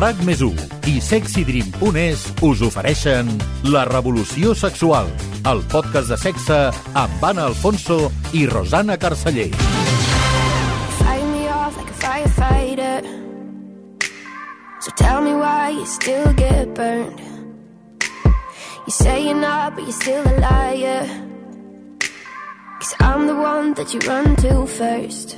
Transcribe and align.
RAC 0.00 0.22
més 0.24 0.40
i 0.88 0.94
sexydream.es 1.04 2.22
us 2.46 2.60
ofereixen 2.64 3.28
La 3.68 3.82
revolució 3.84 4.54
sexual, 4.56 5.10
el 5.44 5.60
podcast 5.68 6.08
de 6.08 6.16
sexe 6.16 6.56
amb 6.96 7.24
Anna 7.28 7.44
Alfonso 7.50 8.08
i 8.32 8.46
Rosana 8.48 8.96
Carceller. 8.96 9.50
So 14.80 14.90
tell 14.96 15.20
me 15.20 15.34
why 15.34 15.76
you 15.76 15.84
still 15.84 16.32
get 16.32 16.72
burned. 16.74 17.20
You 18.86 18.92
say 18.92 19.26
you're 19.26 19.34
not, 19.34 19.74
but 19.74 19.84
you're 19.84 19.92
still 19.92 20.24
a 20.24 20.36
liar. 20.40 21.04
Cause 22.80 22.94
I'm 23.00 23.26
the 23.26 23.36
one 23.36 23.74
that 23.74 23.92
you 23.92 24.00
run 24.08 24.34
to 24.36 24.66
first 24.66 25.36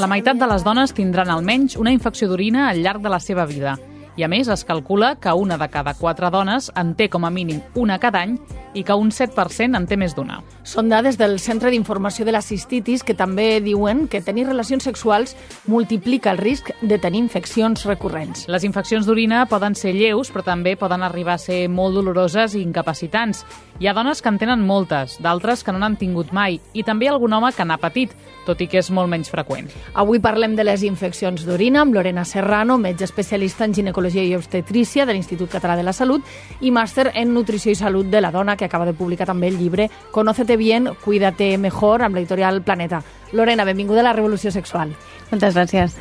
la 0.00 0.06
meitat 0.08 0.38
de 0.40 0.46
les 0.48 0.62
dones 0.64 0.92
tindran 0.96 1.30
almenys 1.32 1.76
una 1.76 1.92
infecció 1.92 2.28
d'orina 2.30 2.68
al 2.70 2.82
llarg 2.84 3.02
de 3.02 3.12
la 3.12 3.20
seva 3.20 3.46
vida. 3.46 3.76
I 4.16 4.24
a 4.24 4.28
més, 4.28 4.48
es 4.48 4.64
calcula 4.66 5.14
que 5.20 5.32
una 5.32 5.56
de 5.56 5.68
cada 5.70 5.94
quatre 5.94 6.30
dones 6.30 6.70
en 6.76 6.94
té 6.98 7.08
com 7.08 7.24
a 7.24 7.30
mínim 7.30 7.60
una 7.78 7.98
cada 7.98 8.24
any 8.26 8.36
i 8.74 8.84
que 8.86 8.94
un 8.94 9.10
7% 9.10 9.76
en 9.76 9.86
té 9.90 9.96
més 9.98 10.14
d'una. 10.14 10.40
Són 10.62 10.90
dades 10.90 11.16
del 11.18 11.38
Centre 11.42 11.70
d'Informació 11.72 12.24
de 12.26 12.34
la 12.34 12.42
Cistitis 12.42 13.02
que 13.02 13.16
també 13.18 13.60
diuen 13.64 14.06
que 14.08 14.20
tenir 14.22 14.46
relacions 14.46 14.84
sexuals 14.86 15.34
multiplica 15.66 16.30
el 16.30 16.38
risc 16.38 16.70
de 16.82 16.98
tenir 17.02 17.18
infeccions 17.24 17.84
recurrents. 17.88 18.46
Les 18.48 18.66
infeccions 18.66 19.06
d'orina 19.06 19.46
poden 19.50 19.74
ser 19.74 19.94
lleus, 19.96 20.30
però 20.30 20.44
també 20.46 20.76
poden 20.78 21.02
arribar 21.02 21.34
a 21.34 21.42
ser 21.42 21.64
molt 21.68 21.98
doloroses 21.98 22.54
i 22.54 22.62
incapacitants. 22.62 23.44
Hi 23.80 23.88
ha 23.88 23.96
dones 23.96 24.22
que 24.22 24.30
en 24.30 24.38
tenen 24.38 24.62
moltes, 24.66 25.16
d'altres 25.22 25.64
que 25.64 25.72
no 25.72 25.80
n'han 25.80 25.98
tingut 25.98 26.34
mai, 26.36 26.60
i 26.74 26.84
també 26.86 27.08
algun 27.08 27.32
home 27.32 27.50
que 27.56 27.64
n'ha 27.64 27.80
patit, 27.80 28.14
tot 28.46 28.60
i 28.60 28.68
que 28.70 28.78
és 28.78 28.90
molt 28.94 29.10
menys 29.10 29.32
freqüent. 29.32 29.70
Avui 29.98 30.20
parlem 30.22 30.54
de 30.58 30.66
les 30.66 30.84
infeccions 30.86 31.42
d'orina 31.46 31.82
amb 31.82 31.94
Lorena 31.96 32.24
Serrano, 32.28 32.78
metge 32.78 33.08
especialista 33.08 33.64
en 33.64 33.74
ginecologia 33.74 33.99
i 34.08 34.34
obstetrícia 34.34 35.04
de 35.06 35.12
l'Institut 35.12 35.50
Català 35.50 35.76
de 35.76 35.82
la 35.82 35.92
Salut 35.92 36.24
i 36.60 36.70
màster 36.70 37.10
en 37.14 37.34
nutrició 37.34 37.72
i 37.72 37.74
salut 37.74 38.06
de 38.06 38.20
la 38.20 38.30
dona, 38.30 38.56
que 38.56 38.64
acaba 38.64 38.86
de 38.86 38.94
publicar 38.94 39.26
també 39.26 39.48
el 39.48 39.58
llibre 39.58 39.90
Conócete 40.10 40.56
bien, 40.56 40.88
cuídate 41.04 41.58
mejor, 41.58 42.02
amb 42.02 42.14
l'editorial 42.16 42.62
Planeta. 42.62 43.02
Lorena, 43.32 43.64
benvinguda 43.64 44.00
a 44.00 44.04
la 44.04 44.12
Revolució 44.12 44.50
Sexual. 44.50 44.96
Moltes 45.30 45.54
gràcies. 45.54 45.96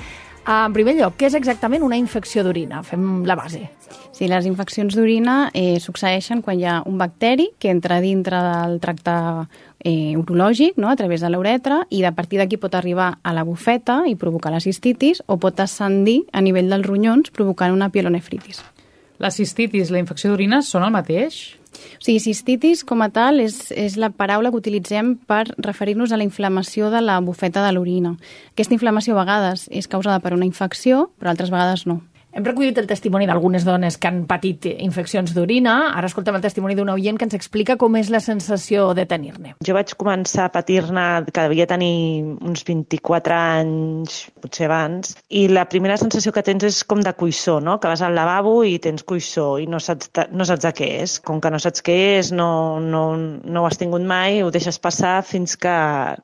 En 0.48 0.74
primer 0.74 0.96
lloc, 0.98 1.18
què 1.20 1.28
és 1.28 1.36
exactament 1.38 1.84
una 1.86 1.98
infecció 2.00 2.44
d'orina? 2.46 2.82
Fem 2.84 3.26
la 3.28 3.36
base. 3.38 3.68
Sí, 4.16 4.28
les 4.28 4.48
infeccions 4.50 4.96
d'orina 4.98 5.50
eh, 5.54 5.80
succeeixen 5.80 6.42
quan 6.44 6.60
hi 6.60 6.66
ha 6.68 6.80
un 6.90 6.98
bacteri 6.98 7.50
que 7.60 7.70
entra 7.72 8.00
dintre 8.04 8.40
del 8.44 8.80
tracte 8.84 9.14
eh, 9.84 10.16
urològic, 10.18 10.80
no?, 10.82 10.90
a 10.90 10.98
través 11.00 11.22
de 11.22 11.30
l'uretra, 11.30 11.84
i 11.90 12.02
de 12.04 12.12
partir 12.16 12.42
d'aquí 12.42 12.58
pot 12.58 12.76
arribar 12.76 13.20
a 13.22 13.36
la 13.36 13.46
bufeta 13.48 14.02
i 14.10 14.18
provocar 14.20 14.52
la 14.52 14.64
cistitis, 14.64 15.24
o 15.28 15.38
pot 15.38 15.60
ascendir 15.60 16.24
a 16.34 16.42
nivell 16.42 16.72
dels 16.72 16.88
ronyons 16.88 17.32
provocant 17.36 17.76
una 17.76 17.92
pielonefritis. 17.94 18.64
La 19.20 19.32
cistitis 19.36 19.90
i 19.90 19.94
la 19.94 20.02
infecció 20.02 20.32
d'orina 20.32 20.64
són 20.64 20.88
el 20.88 20.96
mateix? 20.96 21.59
O 21.70 22.04
sigui, 22.04 22.20
cistitis 22.24 22.84
com 22.88 23.04
a 23.06 23.10
tal 23.14 23.40
és, 23.44 23.70
és 23.72 23.98
la 24.00 24.10
paraula 24.10 24.52
que 24.52 24.62
utilitzem 24.62 25.16
per 25.30 25.46
referir-nos 25.58 26.12
a 26.12 26.20
la 26.20 26.28
inflamació 26.28 26.90
de 26.94 27.02
la 27.04 27.20
bufeta 27.22 27.64
de 27.66 27.74
l'orina. 27.76 28.16
Aquesta 28.54 28.76
inflamació 28.76 29.16
a 29.16 29.22
vegades 29.24 29.68
és 29.72 29.88
causada 29.88 30.20
per 30.24 30.34
una 30.38 30.48
infecció, 30.50 31.10
però 31.20 31.34
altres 31.34 31.54
vegades 31.54 31.86
no. 31.90 32.02
Hem 32.30 32.46
recollit 32.46 32.78
el 32.78 32.86
testimoni 32.86 33.26
d'algunes 33.26 33.64
dones 33.66 33.96
que 33.98 34.06
han 34.06 34.20
patit 34.30 34.68
infeccions 34.70 35.32
d'orina. 35.34 35.96
Ara 35.98 36.06
escoltem 36.12 36.36
el 36.38 36.44
testimoni 36.44 36.76
d'una 36.78 36.94
oient 36.94 37.18
que 37.18 37.26
ens 37.26 37.34
explica 37.34 37.74
com 37.82 37.96
és 37.98 38.12
la 38.14 38.20
sensació 38.22 38.92
de 38.94 39.08
tenir-ne. 39.10 39.56
Jo 39.66 39.74
vaig 39.74 39.96
començar 39.98 40.46
a 40.46 40.52
patir-ne 40.54 41.06
que 41.26 41.46
devia 41.48 41.66
tenir 41.66 42.22
uns 42.46 42.62
24 42.68 43.34
anys, 43.34 44.20
potser 44.44 44.68
abans, 44.68 45.16
i 45.34 45.48
la 45.50 45.66
primera 45.72 45.98
sensació 45.98 46.34
que 46.36 46.44
tens 46.46 46.68
és 46.70 46.84
com 46.86 47.02
de 47.02 47.16
cuissó, 47.18 47.58
no? 47.66 47.80
que 47.82 47.90
vas 47.90 48.04
al 48.06 48.14
lavabo 48.14 48.60
i 48.62 48.78
tens 48.78 49.02
cuissó 49.10 49.48
i 49.58 49.66
no 49.66 49.82
saps, 49.82 50.14
no 50.30 50.46
saps 50.46 50.68
de 50.68 50.74
què 50.78 50.92
és. 51.02 51.18
Com 51.26 51.42
que 51.42 51.50
no 51.50 51.58
saps 51.58 51.82
què 51.82 51.98
és, 52.20 52.32
no, 52.36 52.78
no, 52.78 53.04
no 53.18 53.66
ho 53.66 53.72
has 53.72 53.82
tingut 53.82 54.06
mai, 54.06 54.44
ho 54.46 54.54
deixes 54.54 54.78
passar 54.78 55.24
fins 55.26 55.58
que 55.58 55.74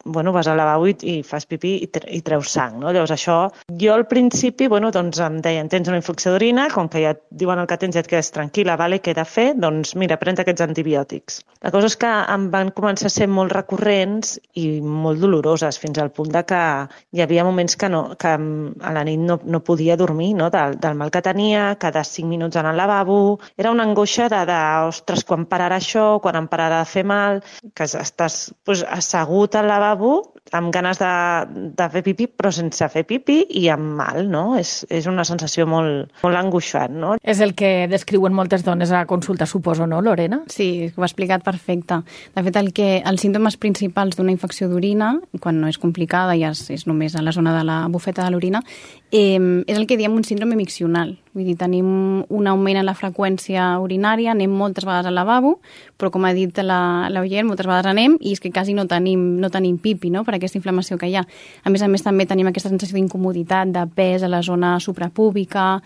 bueno, 0.06 0.36
vas 0.38 0.46
al 0.54 0.62
lavabo 0.62 0.86
i, 0.94 0.96
i 1.02 1.18
fas 1.26 1.50
pipí 1.50 1.80
i, 1.82 1.90
tre 1.90 2.14
i 2.14 2.22
treus 2.22 2.54
sang. 2.54 2.78
No? 2.78 2.94
Llavors 2.94 3.18
això, 3.18 3.42
jo 3.74 3.98
al 3.98 4.06
principi 4.06 4.70
bueno, 4.70 4.94
doncs 4.94 5.26
em 5.26 5.42
deien 5.42 5.74
tens 5.74 5.90
una 5.90 5.95
infecció 5.98 6.34
d'orina, 6.34 6.68
com 6.74 6.90
que 6.92 7.02
ja 7.04 7.14
et 7.16 7.22
diuen 7.32 7.60
el 7.62 7.68
que 7.70 7.78
tens 7.82 7.96
i 7.96 8.02
et 8.02 8.10
quedes 8.10 8.32
tranquil·la, 8.36 8.78
vale, 8.80 9.00
què 9.04 9.14
he 9.14 9.18
de 9.18 9.26
fer? 9.28 9.48
Doncs 9.60 9.96
mira, 10.00 10.18
pren 10.22 10.38
aquests 10.42 10.66
antibiòtics. 10.66 11.40
La 11.66 11.72
cosa 11.74 11.90
és 11.92 11.98
que 12.02 12.12
em 12.34 12.50
van 12.54 12.72
començar 12.76 13.10
a 13.10 13.14
ser 13.14 13.28
molt 13.32 13.54
recurrents 13.56 14.36
i 14.62 14.66
molt 14.82 15.24
doloroses, 15.24 15.80
fins 15.82 16.00
al 16.02 16.12
punt 16.16 16.32
de 16.34 16.44
que 16.48 16.62
hi 17.16 17.24
havia 17.24 17.46
moments 17.48 17.78
que, 17.80 17.90
no, 17.90 18.04
que 18.20 18.36
a 18.36 18.94
la 18.98 19.06
nit 19.08 19.22
no, 19.22 19.40
no 19.44 19.64
podia 19.66 19.98
dormir, 19.98 20.34
no? 20.38 20.52
Del, 20.54 20.78
del 20.82 21.00
mal 21.00 21.14
que 21.14 21.24
tenia, 21.26 21.72
cada 21.82 22.06
cinc 22.08 22.30
minuts 22.32 22.62
en 22.62 22.72
el 22.72 22.78
lavabo... 22.78 23.40
Era 23.58 23.72
una 23.72 23.86
angoixa 23.88 24.28
de, 24.30 24.42
de 24.50 24.60
ostres, 24.90 25.24
quan 25.26 25.46
pararà 25.50 25.80
això, 25.80 26.20
quan 26.22 26.36
em 26.38 26.48
pararà 26.52 26.82
de 26.84 26.92
fer 26.92 27.06
mal, 27.08 27.42
que 27.74 27.88
estàs 27.88 28.40
pues, 28.68 28.84
assegut 28.84 29.56
al 29.56 29.70
lavabo 29.72 30.16
amb 30.52 30.72
ganes 30.74 31.00
de, 31.02 31.12
de 31.78 31.88
fer 31.90 32.02
pipí, 32.06 32.28
però 32.30 32.52
sense 32.54 32.88
fer 32.94 33.04
pipí 33.08 33.40
i 33.62 33.66
amb 33.74 33.96
mal, 33.98 34.26
no? 34.30 34.44
És, 34.60 34.84
és 34.94 35.08
una 35.10 35.26
sensació 35.26 35.66
molt, 35.70 35.85
molt, 35.86 36.12
molt 36.24 36.40
angoixant. 36.40 36.96
No? 37.00 37.16
És 37.24 37.42
el 37.44 37.56
que 37.58 37.88
descriuen 37.92 38.36
moltes 38.36 38.66
dones 38.66 38.92
a 38.92 39.06
consulta, 39.10 39.48
suposo, 39.50 39.88
no, 39.88 40.02
Lorena? 40.02 40.42
Sí, 40.52 40.92
ho 40.96 41.04
ha 41.04 41.10
explicat 41.10 41.46
perfecte. 41.46 42.02
De 42.36 42.46
fet, 42.46 42.60
el 42.62 42.72
que, 42.76 42.90
els 43.06 43.22
símptomes 43.22 43.58
principals 43.62 44.18
d'una 44.18 44.34
infecció 44.34 44.70
d'orina, 44.72 45.16
quan 45.42 45.62
no 45.62 45.72
és 45.72 45.80
complicada 45.82 46.36
i 46.36 46.46
és, 46.48 46.68
és 46.74 46.88
només 46.90 47.16
a 47.16 47.24
la 47.26 47.36
zona 47.36 47.56
de 47.58 47.64
la 47.68 47.84
bufeta 47.92 48.26
de 48.26 48.34
l'orina, 48.34 48.64
eh, 49.12 49.40
és 49.68 49.78
el 49.78 49.88
que 49.88 50.00
diem 50.00 50.16
un 50.16 50.28
síndrome 50.28 50.58
miccional. 50.60 51.18
Vull 51.36 51.50
dir, 51.50 51.58
tenim 51.60 51.88
un 52.32 52.46
augment 52.48 52.78
en 52.80 52.86
la 52.88 52.94
freqüència 52.96 53.66
urinària, 53.84 54.32
anem 54.32 54.54
moltes 54.56 54.86
vegades 54.88 55.10
al 55.10 55.18
lavabo, 55.18 55.58
però 56.00 56.08
com 56.14 56.24
ha 56.24 56.32
dit 56.32 56.62
l'oient, 56.64 57.44
moltes 57.44 57.68
vegades 57.68 57.90
anem 57.92 58.16
i 58.22 58.32
és 58.32 58.40
que 58.40 58.54
quasi 58.56 58.72
no 58.72 58.86
tenim, 58.88 59.26
no 59.44 59.50
tenim 59.52 59.76
pipi, 59.76 60.08
no?, 60.14 60.24
per 60.24 60.38
aquesta 60.38 60.56
inflamació 60.62 60.96
que 61.02 61.10
hi 61.12 61.18
ha. 61.20 61.26
A 61.68 61.74
més 61.74 61.84
a 61.84 61.90
més, 61.92 62.06
també 62.06 62.24
tenim 62.24 62.48
aquesta 62.48 62.72
sensació 62.72 62.96
d'incomoditat, 62.96 63.74
de 63.76 63.84
pes 63.98 64.24
a 64.24 64.30
la 64.32 64.40
zona 64.48 64.78
suprapúbica, 64.80 65.82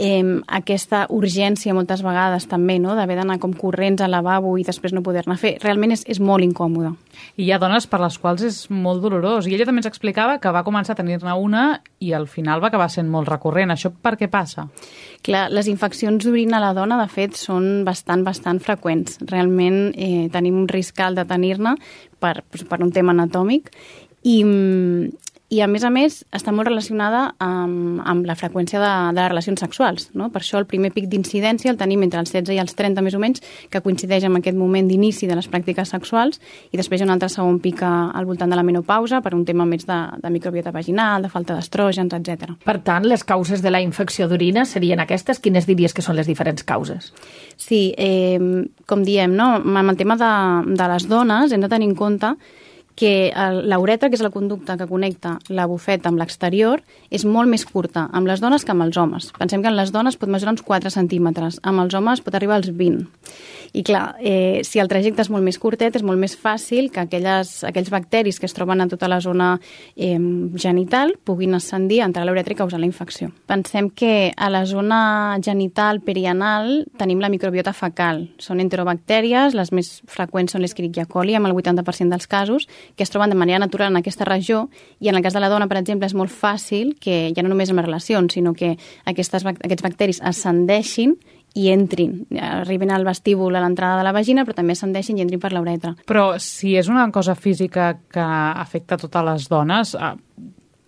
eh, 0.00 0.24
aquesta 0.48 1.04
urgència 1.12 1.76
moltes 1.76 2.00
vegades 2.00 2.48
també, 2.48 2.78
no?, 2.80 2.96
d'haver 2.96 3.20
d'anar 3.20 3.36
com 3.44 3.52
corrents 3.52 4.00
al 4.00 4.16
lavabo 4.16 4.56
i 4.56 4.64
després 4.64 4.96
no 4.96 5.04
poder-ne 5.04 5.36
fer. 5.36 5.58
Realment 5.60 5.98
és, 5.98 6.08
és 6.08 6.22
molt 6.24 6.48
incòmode. 6.48 6.94
I 7.36 7.44
hi 7.44 7.52
ha 7.52 7.60
dones 7.60 7.84
per 7.92 8.00
les 8.00 8.16
quals 8.18 8.48
és 8.48 8.64
molt 8.72 9.04
dolorós. 9.04 9.44
I 9.44 9.58
ella 9.58 9.68
també 9.68 9.84
ens 9.84 9.92
explicava 9.92 10.40
que 10.40 10.52
va 10.54 10.64
començar 10.64 10.96
a 10.96 11.02
tenir-ne 11.02 11.36
una 11.36 11.66
i 12.00 12.16
al 12.16 12.24
final 12.24 12.64
va 12.64 12.72
acabar 12.72 12.88
sent 12.88 13.12
molt 13.12 13.28
recurrent. 13.28 13.74
Això 13.74 13.92
per 13.92 14.16
què 14.16 14.32
passa? 14.32 14.70
Clar, 15.24 15.46
les 15.54 15.68
infeccions 15.70 16.24
d'orina 16.24 16.58
a 16.58 16.64
la 16.66 16.72
dona, 16.76 16.98
de 17.00 17.08
fet, 17.10 17.36
són 17.38 17.84
bastant, 17.86 18.24
bastant 18.26 18.60
freqüents. 18.62 19.18
Realment 19.30 19.92
eh, 19.94 20.26
tenim 20.32 20.58
un 20.62 20.68
risc 20.70 21.00
alt 21.00 21.20
de 21.20 21.26
tenir-ne 21.28 21.76
per, 22.20 22.40
per 22.44 22.80
un 22.84 22.92
tema 22.92 23.14
anatòmic 23.16 23.70
i, 24.24 24.40
i 25.54 25.60
a 25.62 25.68
més 25.70 25.84
a 25.86 25.90
més 25.92 26.22
està 26.34 26.52
molt 26.54 26.66
relacionada 26.68 27.34
amb, 27.42 28.00
amb 28.02 28.26
la 28.26 28.34
freqüència 28.38 28.80
de, 28.82 28.90
de 29.14 29.20
les 29.20 29.30
relacions 29.30 29.60
sexuals. 29.62 30.08
No? 30.18 30.30
Per 30.34 30.40
això 30.42 30.58
el 30.58 30.66
primer 30.70 30.90
pic 30.94 31.06
d'incidència 31.12 31.70
el 31.70 31.78
tenim 31.78 32.02
entre 32.06 32.22
els 32.22 32.32
16 32.34 32.56
i 32.56 32.60
els 32.62 32.74
30 32.74 33.04
més 33.04 33.14
o 33.14 33.20
menys, 33.22 33.42
que 33.70 33.82
coincideix 33.84 34.26
amb 34.26 34.40
aquest 34.40 34.58
moment 34.58 34.88
d'inici 34.90 35.28
de 35.30 35.36
les 35.38 35.48
pràctiques 35.50 35.92
sexuals, 35.94 36.40
i 36.72 36.80
després 36.80 37.00
hi 37.00 37.06
ha 37.06 37.08
un 37.08 37.14
altre 37.14 37.30
segon 37.32 37.60
pic 37.62 37.84
al 37.84 38.26
voltant 38.26 38.50
de 38.50 38.58
la 38.58 38.66
menopausa 38.66 39.20
per 39.22 39.34
un 39.36 39.44
tema 39.46 39.66
més 39.68 39.86
de, 39.86 40.00
de 40.22 40.32
microbiota 40.34 40.74
vaginal, 40.74 41.22
de 41.22 41.30
falta 41.32 41.54
d'estrògens, 41.58 42.18
etc. 42.18 42.56
Per 42.64 42.78
tant, 42.86 43.06
les 43.06 43.24
causes 43.24 43.62
de 43.62 43.70
la 43.70 43.82
infecció 43.84 44.28
d'orina 44.30 44.66
serien 44.66 45.04
aquestes? 45.04 45.42
Quines 45.44 45.68
diries 45.70 45.94
que 45.94 46.02
són 46.02 46.18
les 46.18 46.30
diferents 46.30 46.66
causes? 46.66 47.12
Sí, 47.60 47.94
eh, 47.96 48.40
com 48.90 49.06
diem, 49.06 49.38
no? 49.38 49.54
amb 49.62 49.90
el 49.90 49.98
tema 50.00 50.18
de, 50.18 50.34
de 50.74 50.92
les 50.94 51.08
dones 51.10 51.52
hem 51.52 51.62
de 51.62 51.70
tenir 51.70 51.92
en 51.92 51.98
compte 51.98 52.34
que 52.94 53.32
l'uretra, 53.74 54.08
que 54.08 54.18
és 54.18 54.22
la 54.22 54.32
conducta 54.34 54.76
que 54.78 54.88
connecta 54.90 55.38
la 55.48 55.66
bufeta 55.70 56.10
amb 56.10 56.20
l'exterior, 56.20 56.82
és 57.10 57.24
molt 57.26 57.50
més 57.50 57.66
curta 57.66 58.08
amb 58.12 58.30
les 58.30 58.42
dones 58.42 58.64
que 58.64 58.74
amb 58.74 58.86
els 58.86 58.98
homes. 59.00 59.32
Pensem 59.38 59.62
que 59.62 59.70
en 59.72 59.76
les 59.78 59.90
dones 59.94 60.16
pot 60.16 60.30
mesurar 60.30 60.54
uns 60.54 60.62
4 60.62 60.92
centímetres, 60.94 61.60
amb 61.62 61.82
els 61.82 61.94
homes 61.94 62.22
pot 62.22 62.34
arribar 62.34 62.60
als 62.60 62.70
20. 62.70 63.08
I 63.74 63.82
clar, 63.82 64.14
eh, 64.20 64.60
si 64.62 64.78
el 64.78 64.86
trajecte 64.86 65.24
és 65.24 65.30
molt 65.34 65.42
més 65.42 65.58
curtet, 65.58 65.96
és 65.98 66.04
molt 66.06 66.20
més 66.20 66.36
fàcil 66.38 66.92
que 66.94 67.02
aquelles, 67.02 67.64
aquells 67.66 67.90
bacteris 67.90 68.38
que 68.38 68.46
es 68.46 68.54
troben 68.54 68.80
a 68.80 68.86
tota 68.86 69.08
la 69.10 69.18
zona 69.20 69.56
eh, 69.96 70.18
genital 70.54 71.16
puguin 71.24 71.56
ascendir, 71.58 71.98
entrar 72.04 72.22
a 72.22 72.28
l'uretra 72.28 72.54
i 72.54 72.60
causar 72.60 72.78
la 72.78 72.86
infecció. 72.86 73.32
Pensem 73.50 73.90
que 73.90 74.30
a 74.36 74.50
la 74.50 74.62
zona 74.70 75.40
genital 75.42 75.98
perianal 76.06 76.84
tenim 77.00 77.18
la 77.18 77.32
microbiota 77.32 77.74
fecal. 77.74 78.28
Són 78.38 78.62
enterobactèries, 78.62 79.58
les 79.58 79.74
més 79.74 79.90
freqüents 80.06 80.54
són 80.54 80.62
l'Escherichia 80.62 81.08
coli, 81.10 81.34
amb 81.34 81.50
el 81.50 81.58
80% 81.58 82.14
dels 82.14 82.30
casos, 82.30 82.68
que 82.96 83.02
es 83.02 83.10
troben 83.10 83.30
de 83.30 83.38
manera 83.38 83.58
natural 83.58 83.92
en 83.92 84.00
aquesta 84.00 84.24
regió 84.28 84.68
i 85.00 85.08
en 85.08 85.16
el 85.16 85.22
cas 85.22 85.34
de 85.34 85.40
la 85.40 85.48
dona, 85.48 85.68
per 85.68 85.78
exemple, 85.80 86.06
és 86.06 86.14
molt 86.14 86.32
fàcil 86.32 86.94
que 87.00 87.32
ja 87.36 87.42
no 87.42 87.52
només 87.52 87.70
en 87.70 87.80
les 87.80 87.86
relacions, 87.86 88.32
sinó 88.34 88.54
que 88.54 88.76
aquestes, 89.04 89.46
aquests 89.46 89.84
bacteris 89.84 90.20
ascendeixin 90.22 91.16
i 91.54 91.68
entrin, 91.70 92.26
arriben 92.34 92.90
al 92.90 93.06
vestíbul 93.06 93.54
a 93.54 93.62
l'entrada 93.62 94.00
de 94.00 94.04
la 94.04 94.12
vagina, 94.12 94.42
però 94.44 94.56
també 94.58 94.74
ascendeixin 94.74 95.18
i 95.18 95.22
entrin 95.22 95.40
per 95.40 95.52
l'uretra. 95.54 95.94
Però 96.08 96.32
si 96.42 96.74
és 96.76 96.90
una 96.90 97.06
cosa 97.14 97.36
física 97.38 97.92
que 98.10 98.24
afecta 98.24 98.98
totes 98.98 99.24
les 99.28 99.46
dones, 99.48 99.94
eh, 99.94 100.14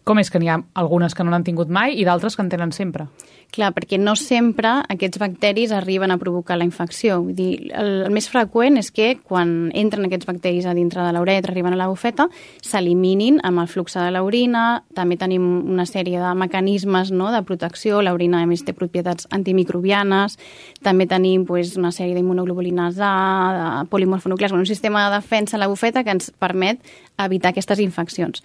com 0.07 0.21
és 0.23 0.29
que 0.31 0.39
n'hi 0.39 0.47
ha 0.47 0.61
algunes 0.79 1.17
que 1.19 1.25
no 1.27 1.33
n'han 1.33 1.43
tingut 1.43 1.71
mai 1.73 1.97
i 1.99 2.05
d'altres 2.07 2.37
que 2.39 2.45
en 2.45 2.51
tenen 2.53 2.71
sempre? 2.71 3.09
Clar, 3.51 3.73
perquè 3.75 3.99
no 3.99 4.13
sempre 4.19 4.71
aquests 4.93 5.19
bacteris 5.19 5.73
arriben 5.75 6.13
a 6.15 6.19
provocar 6.19 6.55
la 6.59 6.67
infecció. 6.67 7.17
Vull 7.25 7.35
dir, 7.35 7.49
el, 7.75 7.91
el 8.07 8.13
més 8.15 8.29
freqüent 8.31 8.79
és 8.79 8.93
que 8.95 9.09
quan 9.19 9.73
entren 9.75 10.07
aquests 10.07 10.29
bacteris 10.29 10.67
a 10.67 10.75
dintre 10.79 11.03
de 11.03 11.15
l'uretra, 11.15 11.51
arriben 11.51 11.75
a 11.75 11.81
la 11.81 11.89
bufeta, 11.91 12.29
s'eliminin 12.63 13.41
amb 13.47 13.65
el 13.65 13.71
flux 13.73 13.99
de 13.99 14.05
l'orina. 14.15 14.85
També 14.95 15.19
tenim 15.19 15.43
una 15.75 15.89
sèrie 15.91 16.23
de 16.23 16.31
mecanismes 16.39 17.11
no, 17.11 17.33
de 17.35 17.43
protecció. 17.49 17.99
L'orina, 17.99 18.45
a 18.45 18.51
més, 18.51 18.63
té 18.63 18.77
propietats 18.79 19.27
antimicrobianes. 19.35 20.39
També 20.87 21.09
tenim 21.11 21.49
pues, 21.51 21.75
una 21.81 21.91
sèrie 21.91 22.15
d'immunoglobulines 22.15 23.03
A, 23.03 23.13
de 23.59 23.91
polimorfonuclears, 23.91 24.55
un 24.55 24.71
sistema 24.71 25.09
de 25.09 25.19
defensa 25.19 25.59
a 25.59 25.65
la 25.65 25.71
bufeta 25.71 26.07
que 26.07 26.15
ens 26.15 26.31
permet 26.31 26.83
evitar 27.27 27.51
aquestes 27.51 27.83
infeccions 27.83 28.43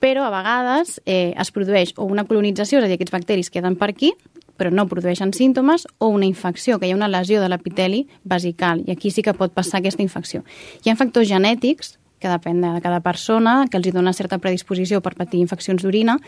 però 0.00 0.26
a 0.26 0.32
vegades 0.32 0.98
eh, 1.04 1.32
es 1.38 1.52
produeix 1.54 1.94
o 1.96 2.08
una 2.08 2.24
colonització, 2.28 2.80
és 2.80 2.86
a 2.86 2.90
dir, 2.90 2.98
aquests 2.98 3.14
bacteris 3.14 3.52
queden 3.52 3.76
per 3.78 3.92
aquí, 3.92 4.14
però 4.60 4.72
no 4.72 4.88
produeixen 4.88 5.32
símptomes, 5.32 5.86
o 5.98 6.10
una 6.12 6.28
infecció, 6.28 6.78
que 6.78 6.88
hi 6.88 6.92
ha 6.92 6.98
una 6.98 7.08
lesió 7.08 7.40
de 7.40 7.48
l'epiteli 7.48 8.06
basical, 8.24 8.84
i 8.84 8.92
aquí 8.92 9.12
sí 9.12 9.24
que 9.24 9.36
pot 9.36 9.54
passar 9.56 9.80
aquesta 9.80 10.04
infecció. 10.04 10.44
Hi 10.84 10.92
ha 10.92 10.98
factors 11.00 11.30
genètics 11.30 11.96
que 12.20 12.28
depèn 12.28 12.60
de 12.60 12.74
cada 12.84 13.00
persona, 13.00 13.64
que 13.72 13.78
els 13.80 13.88
dona 13.94 14.12
certa 14.12 14.36
predisposició 14.38 15.00
per 15.00 15.14
patir 15.16 15.40
infeccions 15.40 15.82
d'orina, 15.82 16.18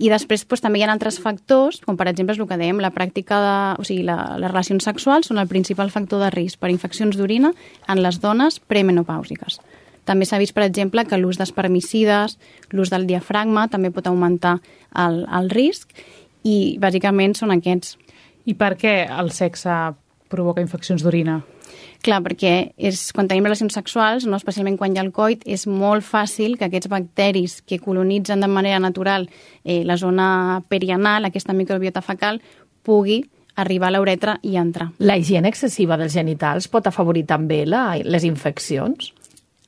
i 0.00 0.08
després 0.08 0.46
doncs, 0.46 0.64
també 0.64 0.80
hi 0.80 0.86
ha 0.86 0.90
altres 0.94 1.20
factors, 1.20 1.82
com 1.84 1.98
per 2.00 2.08
exemple 2.08 2.32
és 2.32 2.40
el 2.40 2.48
que 2.48 2.58
dèiem, 2.58 2.80
la 2.80 2.90
pràctica 2.94 3.42
de... 3.44 3.54
O 3.76 3.84
sigui, 3.84 4.06
la, 4.08 4.38
les 4.40 4.50
relacions 4.50 4.88
sexuals 4.88 5.28
són 5.28 5.42
el 5.42 5.52
principal 5.52 5.92
factor 5.92 6.24
de 6.24 6.32
risc 6.32 6.58
per 6.58 6.72
infeccions 6.72 7.20
d'orina 7.20 7.52
en 7.86 8.02
les 8.02 8.18
dones 8.24 8.58
premenopàusiques. 8.64 9.60
També 10.08 10.26
s'ha 10.26 10.40
vist, 10.42 10.54
per 10.56 10.64
exemple, 10.66 11.04
que 11.06 11.18
l'ús 11.20 11.38
d'espermicides, 11.38 12.38
l'ús 12.74 12.90
del 12.90 13.06
diafragma, 13.06 13.68
també 13.70 13.92
pot 13.94 14.08
augmentar 14.10 14.58
el, 14.98 15.22
el 15.30 15.50
risc, 15.52 15.94
i 16.42 16.76
bàsicament 16.82 17.36
són 17.38 17.54
aquests. 17.54 17.96
I 18.50 18.56
per 18.58 18.74
què 18.78 19.02
el 19.06 19.30
sexe 19.30 19.94
provoca 20.32 20.64
infeccions 20.64 21.04
d'orina? 21.04 21.40
Clar, 22.02 22.18
perquè 22.24 22.54
és, 22.82 23.04
quan 23.14 23.28
tenim 23.30 23.46
relacions 23.46 23.76
sexuals, 23.78 24.26
no, 24.26 24.38
especialment 24.40 24.74
quan 24.80 24.94
hi 24.94 24.98
ha 24.98 25.04
el 25.04 25.12
coit, 25.14 25.44
és 25.46 25.68
molt 25.70 26.02
fàcil 26.02 26.56
que 26.58 26.66
aquests 26.66 26.90
bacteris 26.90 27.60
que 27.62 27.78
colonitzen 27.78 28.42
de 28.42 28.50
manera 28.50 28.80
natural 28.82 29.28
eh, 29.62 29.84
la 29.86 29.96
zona 29.96 30.62
perianal, 30.68 31.28
aquesta 31.28 31.54
microbiota 31.54 32.02
fecal, 32.02 32.42
pugui 32.82 33.22
arribar 33.54 33.92
a 33.92 33.94
l'uretra 33.94 34.38
i 34.42 34.56
entrar. 34.58 34.90
La 34.98 35.16
higiene 35.20 35.52
excessiva 35.52 35.98
dels 36.00 36.16
genitals 36.16 36.66
pot 36.72 36.88
afavorir 36.90 37.22
també 37.28 37.62
la, 37.68 37.92
les 38.02 38.26
infeccions? 38.26 39.12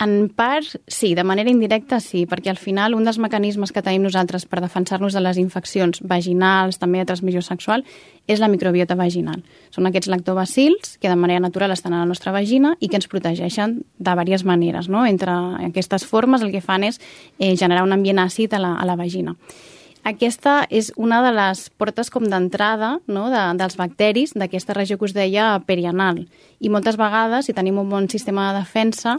En 0.03 0.29
part, 0.29 0.67
sí, 0.89 1.15
de 1.15 1.23
manera 1.23 1.51
indirecta 1.53 2.01
sí, 2.03 2.25
perquè 2.27 2.51
al 2.51 2.59
final 2.59 2.97
un 2.97 3.05
dels 3.07 3.21
mecanismes 3.23 3.71
que 3.71 3.83
tenim 3.83 4.03
nosaltres 4.03 4.43
per 4.51 4.59
defensar-nos 4.59 5.15
de 5.15 5.23
les 5.23 5.39
infeccions 5.39 6.01
vaginals, 6.03 6.81
també 6.83 6.99
de 6.99 7.07
transmissió 7.07 7.45
sexual, 7.47 7.85
és 8.27 8.43
la 8.43 8.49
microbiota 8.51 8.97
vaginal. 8.99 9.45
Són 9.71 9.87
aquests 9.87 10.11
lactobacils 10.11 10.97
que 10.99 11.13
de 11.13 11.17
manera 11.17 11.45
natural 11.45 11.71
estan 11.71 11.95
a 11.95 12.03
la 12.03 12.11
nostra 12.11 12.35
vagina 12.35 12.75
i 12.81 12.89
que 12.89 12.99
ens 12.99 13.07
protegeixen 13.07 13.85
de 13.85 14.11
diverses 14.11 14.45
maneres. 14.45 14.91
No? 14.91 15.07
Entre 15.07 15.31
aquestes 15.69 16.09
formes 16.11 16.43
el 16.43 16.51
que 16.51 16.65
fan 16.65 16.89
és 16.91 16.99
eh, 17.39 17.55
generar 17.55 17.87
un 17.87 17.95
ambient 17.95 18.19
àcid 18.19 18.59
a 18.59 18.63
la, 18.65 18.75
a 18.75 18.89
la 18.89 18.99
vagina. 18.99 19.37
Aquesta 20.05 20.67
és 20.69 20.91
una 21.01 21.23
de 21.25 21.31
les 21.33 21.63
portes 21.81 22.11
com 22.13 22.27
d'entrada 22.29 22.99
no, 23.09 23.31
de, 23.33 23.41
dels 23.57 23.79
bacteris 23.81 24.35
d'aquesta 24.37 24.77
regió 24.77 24.99
que 25.01 25.09
us 25.09 25.15
deia 25.17 25.47
perianal. 25.65 26.27
I 26.61 26.69
moltes 26.69 26.99
vegades, 27.01 27.49
si 27.49 27.55
tenim 27.57 27.79
un 27.81 27.89
bon 27.89 28.11
sistema 28.13 28.51
de 28.51 28.59
defensa, 28.61 29.17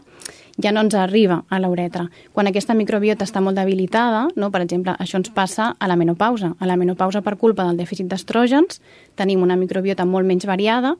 ja 0.61 0.71
no 0.71 0.85
ens 0.85 0.93
arriba 0.93 1.39
a 1.49 1.57
l'uretra. 1.59 2.05
Quan 2.37 2.45
aquesta 2.51 2.77
microbiota 2.77 3.25
està 3.25 3.41
molt 3.41 3.57
debilitada, 3.57 4.27
no? 4.37 4.51
per 4.53 4.61
exemple, 4.61 4.93
això 5.01 5.17
ens 5.17 5.33
passa 5.33 5.71
a 5.73 5.89
la 5.89 5.97
menopausa. 5.97 6.53
A 6.59 6.69
la 6.69 6.77
menopausa, 6.77 7.25
per 7.25 7.33
culpa 7.41 7.65
del 7.65 7.81
dèficit 7.81 8.05
d'estrògens, 8.05 8.77
tenim 9.17 9.41
una 9.41 9.57
microbiota 9.57 10.05
molt 10.05 10.29
menys 10.29 10.45
variada 10.45 10.93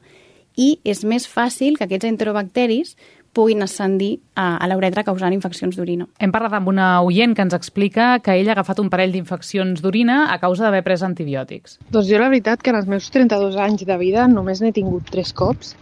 i 0.56 0.78
és 0.84 1.04
més 1.04 1.28
fàcil 1.28 1.76
que 1.76 1.84
aquests 1.86 2.08
enterobacteris 2.08 2.96
puguin 3.36 3.60
ascendir 3.60 4.22
a, 4.32 4.56
a 4.56 4.68
l'uretra 4.70 5.04
causant 5.04 5.34
infeccions 5.36 5.76
d'orina. 5.76 6.06
Hem 6.24 6.32
parlat 6.32 6.56
amb 6.56 6.70
una 6.72 6.86
oient 7.04 7.34
que 7.36 7.44
ens 7.44 7.56
explica 7.56 8.14
que 8.24 8.32
ella 8.32 8.54
ha 8.54 8.56
agafat 8.56 8.80
un 8.80 8.88
parell 8.92 9.12
d'infeccions 9.12 9.82
d'orina 9.84 10.22
a 10.32 10.38
causa 10.40 10.64
d'haver 10.64 10.80
pres 10.86 11.04
antibiòtics. 11.04 11.76
Doncs 11.92 12.08
jo 12.08 12.20
la 12.22 12.30
veritat 12.32 12.64
que 12.64 12.72
en 12.72 12.80
els 12.80 12.88
meus 12.88 13.10
32 13.12 13.58
anys 13.60 13.84
de 13.84 13.98
vida 14.00 14.24
només 14.32 14.64
n'he 14.64 14.72
tingut 14.72 15.12
tres 15.12 15.34
cops. 15.36 15.74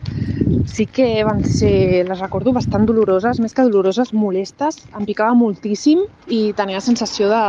Sí 0.66 0.88
que 0.90 1.06
van 1.26 1.44
ser, 1.46 2.02
les 2.08 2.18
recordo, 2.18 2.52
bastant 2.56 2.88
doloroses, 2.90 3.38
més 3.38 3.54
que 3.54 3.68
doloroses, 3.68 4.10
molestes. 4.16 4.82
Em 4.90 5.06
picava 5.06 5.38
moltíssim 5.38 6.02
i 6.26 6.48
tenia 6.58 6.82
la 6.82 6.88
sensació 6.88 7.30
de, 7.30 7.44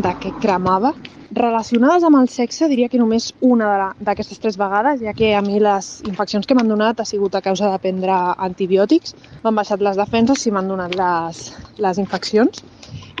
de 0.00 0.16
que 0.22 0.32
cremava 0.40 0.94
Relacionades 1.32 2.04
amb 2.04 2.18
el 2.18 2.26
sexe, 2.28 2.66
diria 2.68 2.90
que 2.92 2.98
només 3.00 3.30
una 3.40 3.68
d'aquestes 4.04 4.40
tres 4.42 4.58
vegades, 4.60 5.00
ja 5.00 5.14
que 5.16 5.30
a 5.32 5.40
mi 5.40 5.62
les 5.64 5.86
infeccions 6.04 6.44
que 6.44 6.52
m'han 6.58 6.68
donat 6.68 7.00
ha 7.00 7.06
sigut 7.08 7.32
a 7.38 7.40
causa 7.40 7.70
de 7.72 7.78
prendre 7.80 8.18
antibiòtics, 8.46 9.14
m'han 9.40 9.56
baixat 9.56 9.80
les 9.80 9.96
defenses 9.96 10.44
i 10.44 10.52
m'han 10.52 10.68
donat 10.68 10.92
les, 10.98 11.40
les 11.80 12.02
infeccions. 12.02 12.60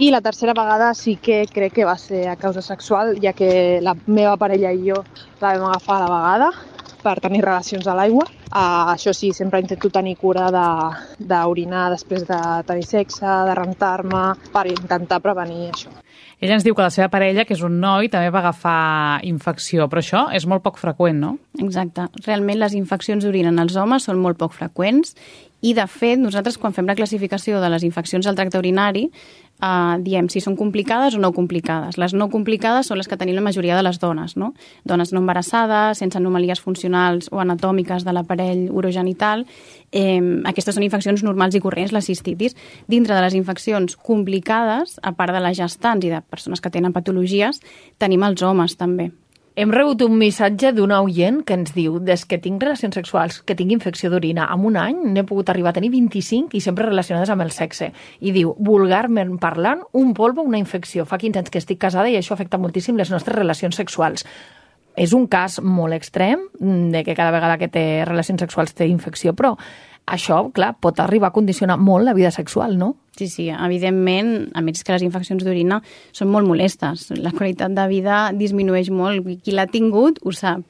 I 0.04 0.10
la 0.12 0.20
tercera 0.20 0.52
vegada 0.52 0.90
sí 0.98 1.16
que 1.16 1.46
crec 1.48 1.78
que 1.78 1.88
va 1.88 1.96
ser 1.96 2.26
a 2.28 2.36
causa 2.36 2.60
sexual, 2.60 3.14
ja 3.24 3.32
que 3.32 3.80
la 3.80 3.96
meva 4.04 4.36
parella 4.36 4.74
i 4.76 4.84
jo 4.90 5.00
la 5.40 5.56
vam 5.56 5.70
agafar 5.70 5.96
a 5.96 6.04
la 6.04 6.12
vegada 6.12 6.52
per 7.02 7.16
tenir 7.24 7.40
relacions 7.48 7.88
a 7.88 7.96
l'aigua. 7.96 8.28
Uh, 8.52 8.92
això 8.92 9.16
sí, 9.16 9.32
sempre 9.32 9.64
intento 9.64 9.88
tenir 9.88 10.18
cura 10.20 10.50
d'orinar 10.52 11.88
de, 11.88 11.96
després 11.96 12.28
de 12.28 12.44
tenir 12.68 12.84
sexe, 12.84 13.24
de 13.48 13.56
rentar-me, 13.56 14.26
per 14.52 14.68
intentar 14.76 15.24
prevenir 15.24 15.70
això. 15.72 16.01
Ella 16.42 16.56
ens 16.58 16.64
diu 16.66 16.74
que 16.74 16.82
la 16.82 16.90
seva 16.90 17.06
parella, 17.06 17.44
que 17.46 17.54
és 17.54 17.60
un 17.62 17.76
noi, 17.78 18.08
també 18.10 18.32
va 18.34 18.40
agafar 18.40 19.20
infecció, 19.28 19.86
però 19.86 20.02
això 20.02 20.24
és 20.34 20.42
molt 20.50 20.64
poc 20.64 20.80
freqüent, 20.80 21.20
no? 21.22 21.36
Exacte. 21.62 22.08
Realment 22.26 22.58
les 22.58 22.74
infeccions 22.74 23.22
d'orina 23.22 23.52
en 23.54 23.62
els 23.62 23.76
homes 23.78 24.08
són 24.08 24.18
molt 24.18 24.40
poc 24.40 24.56
freqüents 24.56 25.14
i, 25.62 25.70
de 25.78 25.86
fet, 25.86 26.18
nosaltres 26.18 26.58
quan 26.58 26.74
fem 26.74 26.90
la 26.90 26.96
classificació 26.98 27.62
de 27.62 27.70
les 27.70 27.86
infeccions 27.86 28.26
del 28.26 28.34
tracte 28.34 28.58
urinari 28.58 29.04
eh, 29.62 29.96
diem 30.02 30.28
si 30.28 30.42
són 30.42 30.56
complicades 30.58 31.14
o 31.14 31.20
no 31.22 31.32
complicades. 31.32 31.98
Les 32.00 32.14
no 32.18 32.28
complicades 32.32 32.90
són 32.90 32.98
les 32.98 33.08
que 33.08 33.16
tenim 33.16 33.38
la 33.38 33.44
majoria 33.44 33.76
de 33.78 33.86
les 33.86 34.00
dones, 34.02 34.36
no? 34.36 34.52
Dones 34.84 35.14
no 35.14 35.22
embarassades, 35.22 36.02
sense 36.02 36.18
anomalies 36.18 36.60
funcionals 36.60 37.30
o 37.32 37.40
anatòmiques 37.40 38.04
de 38.04 38.12
l'aparell 38.12 38.66
urogenital. 38.70 39.46
Eh, 39.92 40.20
aquestes 40.50 40.74
són 40.74 40.86
infeccions 40.86 41.22
normals 41.22 41.54
i 41.54 41.62
corrents, 41.62 41.94
la 41.94 42.02
cistitis. 42.02 42.56
Dintre 42.88 43.14
de 43.14 43.22
les 43.22 43.38
infeccions 43.38 43.96
complicades, 43.96 44.98
a 45.02 45.14
part 45.16 45.32
de 45.32 45.40
les 45.40 45.56
gestants 45.56 46.04
i 46.04 46.12
de 46.12 46.22
persones 46.22 46.60
que 46.60 46.70
tenen 46.70 46.92
patologies, 46.92 47.62
tenim 47.98 48.24
els 48.26 48.42
homes 48.42 48.76
també. 48.76 49.12
Hem 49.54 49.68
rebut 49.68 50.00
un 50.00 50.14
missatge 50.16 50.70
d'una 50.72 51.02
oient 51.04 51.42
que 51.44 51.52
ens 51.58 51.74
diu 51.76 51.98
des 52.00 52.22
que 52.24 52.38
tinc 52.40 52.62
relacions 52.64 52.94
sexuals, 52.96 53.42
que 53.44 53.52
tinc 53.52 53.74
infecció 53.74 54.08
d'orina, 54.08 54.46
en 54.48 54.64
un 54.64 54.78
any 54.80 55.02
n'he 55.12 55.26
pogut 55.28 55.50
arribar 55.52 55.74
a 55.74 55.76
tenir 55.76 55.90
25 55.92 56.56
i 56.56 56.62
sempre 56.64 56.86
relacionades 56.86 57.28
amb 57.28 57.44
el 57.44 57.52
sexe. 57.52 57.90
I 58.24 58.32
diu, 58.32 58.54
vulgarment 58.56 59.36
parlant, 59.42 59.84
un 59.92 60.14
polvo, 60.16 60.40
una 60.40 60.56
infecció. 60.56 61.04
Fa 61.04 61.20
15 61.20 61.42
anys 61.42 61.52
que 61.52 61.60
estic 61.60 61.82
casada 61.84 62.08
i 62.08 62.16
això 62.16 62.32
afecta 62.32 62.56
moltíssim 62.56 62.96
les 62.96 63.12
nostres 63.12 63.36
relacions 63.36 63.76
sexuals. 63.76 64.24
És 64.96 65.12
un 65.12 65.28
cas 65.28 65.58
molt 65.60 65.92
extrem 66.00 66.48
de 66.56 67.04
que 67.04 67.12
cada 67.12 67.32
vegada 67.36 67.60
que 67.60 67.68
té 67.68 68.06
relacions 68.08 68.40
sexuals 68.40 68.72
té 68.72 68.88
infecció, 68.88 69.36
però 69.36 69.58
això, 70.06 70.38
clar, 70.54 70.74
pot 70.80 70.98
arribar 71.00 71.30
a 71.30 71.36
condicionar 71.36 71.78
molt 71.78 72.04
la 72.04 72.14
vida 72.14 72.30
sexual, 72.30 72.78
no? 72.78 72.96
Sí, 73.16 73.28
sí, 73.28 73.48
evidentment, 73.52 74.50
a 74.56 74.62
més 74.64 74.82
que 74.82 74.94
les 74.94 75.04
infeccions 75.04 75.44
d'orina 75.44 75.82
són 76.16 76.30
molt 76.32 76.48
molestes. 76.48 77.10
La 77.20 77.32
qualitat 77.36 77.74
de 77.76 77.86
vida 77.90 78.22
disminueix 78.36 78.90
molt. 78.90 79.28
Qui 79.44 79.52
l'ha 79.54 79.68
tingut 79.68 80.18
ho 80.24 80.32
sap. 80.32 80.64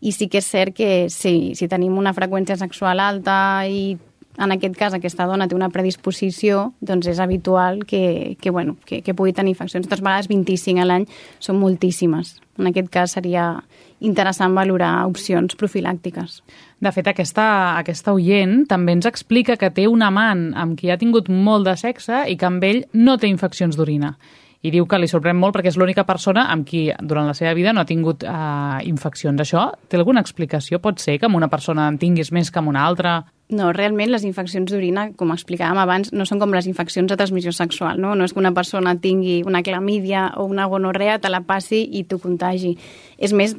I 0.00 0.14
sí 0.16 0.30
que 0.32 0.40
és 0.40 0.46
cert 0.48 0.76
que 0.76 1.08
sí, 1.12 1.52
si 1.58 1.68
tenim 1.68 1.98
una 2.00 2.14
freqüència 2.16 2.56
sexual 2.56 3.02
alta 3.04 3.66
i 3.68 3.98
en 4.38 4.52
aquest 4.54 4.76
cas 4.78 4.94
aquesta 4.94 5.26
dona 5.26 5.48
té 5.48 5.56
una 5.56 5.70
predisposició, 5.72 6.70
doncs 6.80 7.08
és 7.10 7.20
habitual 7.20 7.82
que, 7.86 8.36
que, 8.40 8.50
bueno, 8.50 8.76
que, 8.86 9.00
que 9.02 9.14
pugui 9.14 9.34
tenir 9.36 9.56
infeccions. 9.56 9.88
Totes 9.88 10.04
vegades 10.04 10.30
25 10.30 10.80
a 10.80 10.86
l'any 10.86 11.06
són 11.42 11.58
moltíssimes. 11.60 12.36
En 12.60 12.70
aquest 12.70 12.90
cas 12.92 13.16
seria 13.16 13.52
interessant 14.00 14.54
valorar 14.56 15.06
opcions 15.08 15.56
profilàctiques. 15.60 16.40
De 16.80 16.92
fet, 16.92 17.10
aquesta, 17.10 17.46
aquesta 17.80 18.14
oient 18.16 18.64
també 18.68 18.94
ens 18.96 19.08
explica 19.08 19.58
que 19.60 19.72
té 19.74 19.86
un 19.88 20.04
amant 20.04 20.50
amb 20.56 20.78
qui 20.78 20.92
ha 20.92 21.00
tingut 21.00 21.28
molt 21.28 21.68
de 21.68 21.76
sexe 21.76 22.24
i 22.28 22.38
que 22.40 22.48
amb 22.48 22.64
ell 22.64 22.84
no 22.94 23.18
té 23.18 23.28
infeccions 23.28 23.76
d'orina. 23.76 24.14
I 24.60 24.70
diu 24.72 24.84
que 24.84 24.98
li 25.00 25.08
sorprèn 25.08 25.38
molt 25.40 25.56
perquè 25.56 25.72
és 25.72 25.76
l'única 25.80 26.04
persona 26.04 26.46
amb 26.52 26.66
qui 26.68 26.86
durant 27.00 27.28
la 27.28 27.36
seva 27.36 27.54
vida 27.56 27.72
no 27.72 27.80
ha 27.80 27.88
tingut 27.88 28.24
uh, 28.28 28.80
infeccions. 28.84 29.40
Això 29.40 29.70
té 29.88 29.96
alguna 29.96 30.20
explicació? 30.20 30.80
Pot 30.84 31.00
ser 31.00 31.16
que 31.18 31.28
amb 31.28 31.40
una 31.40 31.48
persona 31.48 31.88
en 31.88 31.96
tinguis 32.00 32.32
més 32.32 32.52
que 32.52 32.60
amb 32.60 32.72
una 32.72 32.84
altra? 32.84 33.22
No, 33.50 33.72
realment 33.74 34.12
les 34.12 34.22
infeccions 34.22 34.70
d'orina, 34.70 35.08
com 35.18 35.32
explicàvem 35.34 35.78
abans, 35.82 36.12
no 36.14 36.26
són 36.28 36.38
com 36.38 36.52
les 36.54 36.68
infeccions 36.70 37.10
de 37.10 37.16
transmissió 37.18 37.50
sexual, 37.56 37.98
no? 37.98 38.14
No 38.14 38.28
és 38.28 38.34
que 38.34 38.38
una 38.38 38.54
persona 38.54 38.94
tingui 39.02 39.40
una 39.42 39.64
clamídia 39.66 40.28
o 40.38 40.46
una 40.46 40.68
gonorrea, 40.70 41.18
te 41.18 41.32
la 41.32 41.42
passi 41.48 41.82
i 41.82 42.04
t'ho 42.06 42.20
contagi. 42.22 42.76
És 43.18 43.34
més, 43.34 43.56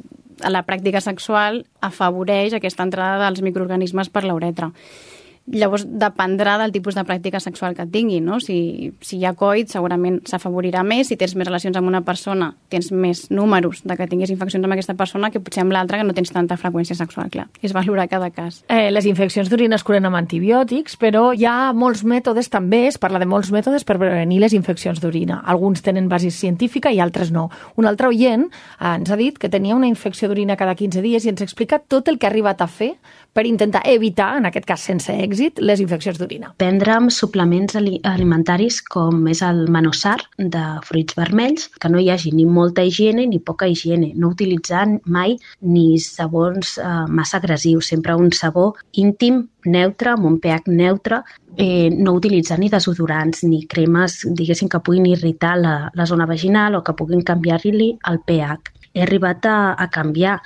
la 0.48 0.64
pràctica 0.64 1.02
sexual 1.04 1.62
afavoreix 1.84 2.56
aquesta 2.56 2.86
entrada 2.88 3.20
dels 3.26 3.42
microorganismes 3.44 4.08
per 4.08 4.24
l'uretra. 4.24 4.72
Llavors, 5.50 5.82
dependrà 5.90 6.54
del 6.60 6.70
tipus 6.70 6.94
de 6.94 7.02
pràctica 7.02 7.40
sexual 7.42 7.74
que 7.74 7.82
tingui, 7.90 8.20
no? 8.22 8.38
Si, 8.38 8.92
si 9.02 9.16
hi 9.18 9.24
ha 9.26 9.32
coit, 9.34 9.72
segurament 9.74 10.20
s'afavorirà 10.30 10.84
més. 10.86 11.08
Si 11.10 11.16
tens 11.18 11.34
més 11.34 11.48
relacions 11.48 11.74
amb 11.78 11.90
una 11.90 12.04
persona, 12.06 12.52
tens 12.70 12.92
més 12.94 13.24
números 13.34 13.80
de 13.82 13.96
que 13.98 14.06
tinguis 14.06 14.30
infeccions 14.30 14.62
amb 14.62 14.76
aquesta 14.76 14.94
persona 14.94 15.32
que 15.34 15.42
potser 15.42 15.64
amb 15.64 15.74
l'altra 15.74 15.98
que 15.98 16.06
no 16.06 16.14
tens 16.14 16.30
tanta 16.30 16.54
freqüència 16.60 16.94
sexual, 16.94 17.26
clar. 17.32 17.48
És 17.58 17.74
valorar 17.74 18.06
cada 18.12 18.28
cas. 18.30 18.60
Eh, 18.70 18.92
les 18.94 19.08
infeccions 19.10 19.50
d'orina 19.50 19.80
es 19.80 19.86
curen 19.86 20.06
amb 20.06 20.20
antibiòtics, 20.20 20.94
però 21.02 21.32
hi 21.34 21.48
ha 21.50 21.72
molts 21.74 22.04
mètodes 22.06 22.46
també, 22.52 22.84
es 22.92 23.00
parla 23.02 23.18
de 23.18 23.26
molts 23.26 23.50
mètodes 23.50 23.82
per 23.82 23.98
prevenir 23.98 24.38
les 24.44 24.54
infeccions 24.54 25.02
d'orina. 25.02 25.40
Alguns 25.42 25.82
tenen 25.82 26.06
base 26.12 26.30
científica 26.30 26.94
i 26.94 27.02
altres 27.02 27.34
no. 27.34 27.48
Un 27.74 27.90
altre 27.90 28.12
oient 28.14 28.46
eh, 28.46 28.94
ens 28.94 29.10
ha 29.10 29.18
dit 29.18 29.42
que 29.42 29.50
tenia 29.50 29.74
una 29.74 29.90
infecció 29.90 30.30
d'orina 30.30 30.54
cada 30.60 30.78
15 30.78 31.02
dies 31.02 31.26
i 31.26 31.34
ens 31.34 31.42
explica 31.42 31.82
tot 31.82 32.06
el 32.06 32.22
que 32.22 32.30
ha 32.30 32.30
arribat 32.30 32.62
a 32.62 32.70
fer 32.70 32.92
per 33.32 33.46
intentar 33.48 33.82
evitar, 33.88 34.36
en 34.38 34.46
aquest 34.46 34.68
cas 34.68 34.82
sense 34.86 35.10
èxit, 35.10 35.31
les 35.40 35.80
infeccions 35.82 36.18
d'orina. 36.18 36.52
Prendre 36.60 36.92
amb 36.94 37.12
suplements 37.14 37.76
alimentaris 37.76 38.80
com 38.82 39.26
és 39.30 39.42
el 39.46 39.64
manossar 39.72 40.18
de 40.38 40.64
fruits 40.86 41.16
vermells, 41.18 41.68
que 41.80 41.90
no 41.92 42.00
hi 42.00 42.10
hagi 42.12 42.32
ni 42.36 42.46
molta 42.46 42.84
higiene 42.84 43.26
ni 43.26 43.40
poca 43.40 43.68
higiene. 43.68 44.12
No 44.16 44.32
utilitzar 44.34 44.86
mai 45.04 45.36
ni 45.60 45.98
sabons 46.02 46.76
eh, 46.78 46.90
massa 47.08 47.38
agressius, 47.40 47.88
sempre 47.92 48.16
un 48.18 48.32
sabó 48.32 48.72
íntim, 48.92 49.46
neutre, 49.64 50.16
amb 50.16 50.26
un 50.26 50.38
pH 50.42 50.68
neutre, 50.72 51.22
eh, 51.56 51.90
no 51.90 52.14
utilitzar 52.18 52.58
ni 52.58 52.68
desodorants 52.72 53.44
ni 53.46 53.64
cremes, 53.66 54.22
diguéssim, 54.26 54.68
que 54.68 54.80
puguin 54.80 55.06
irritar 55.12 55.56
la, 55.60 55.74
la 55.94 56.06
zona 56.06 56.26
vaginal 56.26 56.76
o 56.76 56.84
que 56.84 56.96
puguin 56.98 57.22
canviar-li 57.22 57.96
el 58.10 58.22
pH. 58.26 58.78
He 58.92 59.06
arribat 59.06 59.46
a, 59.48 59.72
a 59.72 59.88
canviar 59.88 60.40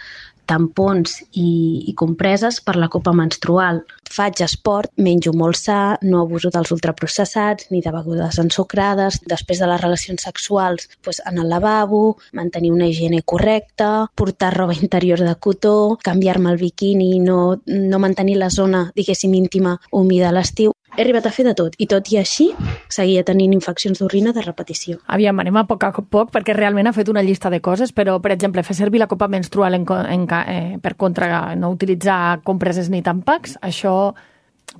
tampons 0.48 1.20
i, 1.32 1.84
i 1.90 1.94
compreses 1.98 2.60
per 2.64 2.76
la 2.80 2.88
copa 2.92 3.12
menstrual. 3.16 3.82
Faig 4.06 4.40
esport, 4.44 4.92
menjo 5.02 5.32
molt 5.34 5.58
sa, 5.58 5.78
no 6.06 6.22
abuso 6.22 6.52
dels 6.54 6.70
ultraprocessats 6.74 7.70
ni 7.74 7.82
de 7.82 7.92
begudes 7.94 8.38
ensucrades. 8.42 9.20
Després 9.26 9.60
de 9.62 9.68
les 9.70 9.82
relacions 9.82 10.26
sexuals, 10.28 10.88
doncs 11.04 11.20
en 11.26 11.42
el 11.42 11.50
lavabo, 11.50 12.16
mantenir 12.32 12.72
una 12.72 12.86
higiene 12.86 13.22
correcta, 13.22 14.06
portar 14.14 14.54
roba 14.54 14.78
interior 14.78 15.20
de 15.20 15.34
cotó, 15.34 15.98
canviar-me 16.02 16.54
el 16.54 16.62
biquini, 16.62 17.18
no, 17.20 17.58
no 17.66 17.98
mantenir 17.98 18.38
la 18.38 18.50
zona, 18.50 18.90
diguéssim, 18.96 19.34
íntima 19.34 19.80
humida 19.90 20.30
a 20.30 20.36
l'estiu. 20.38 20.72
He 20.96 21.02
arribat 21.04 21.26
a 21.28 21.30
fer 21.30 21.44
de 21.44 21.52
tot, 21.52 21.74
i 21.76 21.84
tot 21.90 22.08
i 22.08 22.16
així 22.16 22.46
seguia 22.88 23.20
tenint 23.28 23.52
infeccions 23.52 23.98
d'orina 24.00 24.32
de 24.32 24.40
repetició. 24.40 24.96
Aviam, 25.12 25.42
anem 25.42 25.58
a 25.60 25.66
poc 25.68 25.84
a 25.84 25.90
poc, 25.92 26.30
perquè 26.32 26.54
realment 26.56 26.88
ha 26.88 26.94
fet 26.96 27.10
una 27.12 27.24
llista 27.26 27.52
de 27.52 27.60
coses, 27.60 27.92
però, 27.92 28.16
per 28.24 28.32
exemple, 28.32 28.64
fer 28.64 28.78
servir 28.78 29.02
la 29.02 29.10
copa 29.10 29.28
menstrual 29.28 29.76
en, 29.76 29.84
en, 30.08 30.24
eh, 30.48 30.78
per 30.80 30.94
contra 30.96 31.54
no 31.54 31.74
utilitzar 31.74 32.40
compreses 32.48 32.88
ni 32.88 33.02
tampacs, 33.04 33.58
això 33.60 34.14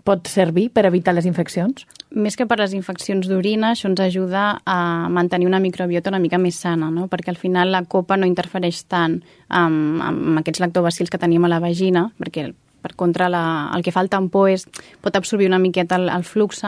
pot 0.09 0.27
servir 0.29 0.71
per 0.73 0.87
evitar 0.89 1.13
les 1.15 1.29
infeccions? 1.29 1.85
Més 2.17 2.37
que 2.37 2.47
per 2.49 2.59
les 2.63 2.73
infeccions 2.73 3.29
d'orina, 3.29 3.75
això 3.75 3.91
ens 3.91 4.01
ajuda 4.01 4.49
a 4.65 4.81
mantenir 5.13 5.49
una 5.51 5.61
microbiota 5.61 6.11
una 6.11 6.23
mica 6.23 6.41
més 6.41 6.57
sana, 6.65 6.89
no? 6.91 7.11
perquè 7.13 7.29
al 7.33 7.41
final 7.41 7.73
la 7.73 7.85
copa 7.85 8.17
no 8.17 8.29
interfereix 8.29 8.87
tant 8.89 9.21
amb, 9.49 10.01
amb 10.01 10.41
aquests 10.41 10.65
lactobacils 10.65 11.13
que 11.13 11.21
tenim 11.21 11.45
a 11.45 11.53
la 11.53 11.61
vagina, 11.61 12.09
perquè 12.17 12.55
per 12.83 12.95
contra 12.95 13.29
la, 13.33 13.43
el 13.75 13.83
que 13.83 13.95
fa 13.95 14.03
el 14.05 14.11
tampó 14.13 14.47
és, 14.51 14.67
pot 15.03 15.17
absorbir 15.19 15.49
una 15.51 15.61
miqueta 15.63 15.99
el, 16.01 16.11
el 16.13 16.25
flux 16.25 16.63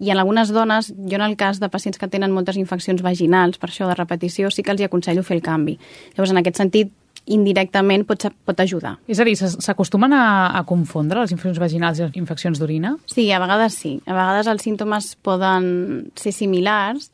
i 0.00 0.10
en 0.10 0.18
algunes 0.18 0.50
dones, 0.54 0.92
jo 0.94 1.18
en 1.18 1.26
el 1.26 1.36
cas 1.36 1.60
de 1.60 1.68
pacients 1.68 1.98
que 1.98 2.08
tenen 2.08 2.32
moltes 2.34 2.58
infeccions 2.60 3.02
vaginals, 3.02 3.58
per 3.58 3.70
això 3.70 3.88
de 3.88 3.98
repetició, 3.98 4.50
sí 4.50 4.62
que 4.62 4.74
els 4.74 4.80
hi 4.80 4.88
aconsello 4.88 5.22
fer 5.26 5.38
el 5.38 5.44
canvi. 5.44 5.78
Llavors, 6.16 6.34
en 6.34 6.42
aquest 6.42 6.58
sentit, 6.60 6.92
indirectament 7.30 8.06
pot, 8.08 8.26
pot 8.46 8.62
ajudar. 8.62 8.96
És 9.10 9.20
a 9.20 9.26
dir, 9.26 9.36
s'acostumen 9.38 10.14
a, 10.16 10.24
a 10.56 10.62
confondre 10.68 11.20
les 11.22 11.34
infeccions 11.34 11.60
vaginals 11.62 12.00
i 12.00 12.06
les 12.06 12.16
infeccions 12.18 12.60
d'orina? 12.60 12.96
Sí, 13.10 13.28
a 13.32 13.40
vegades 13.42 13.76
sí. 13.78 13.98
A 14.06 14.16
vegades 14.16 14.50
els 14.50 14.64
símptomes 14.66 15.12
poden 15.22 16.10
ser 16.18 16.32
similars, 16.34 17.10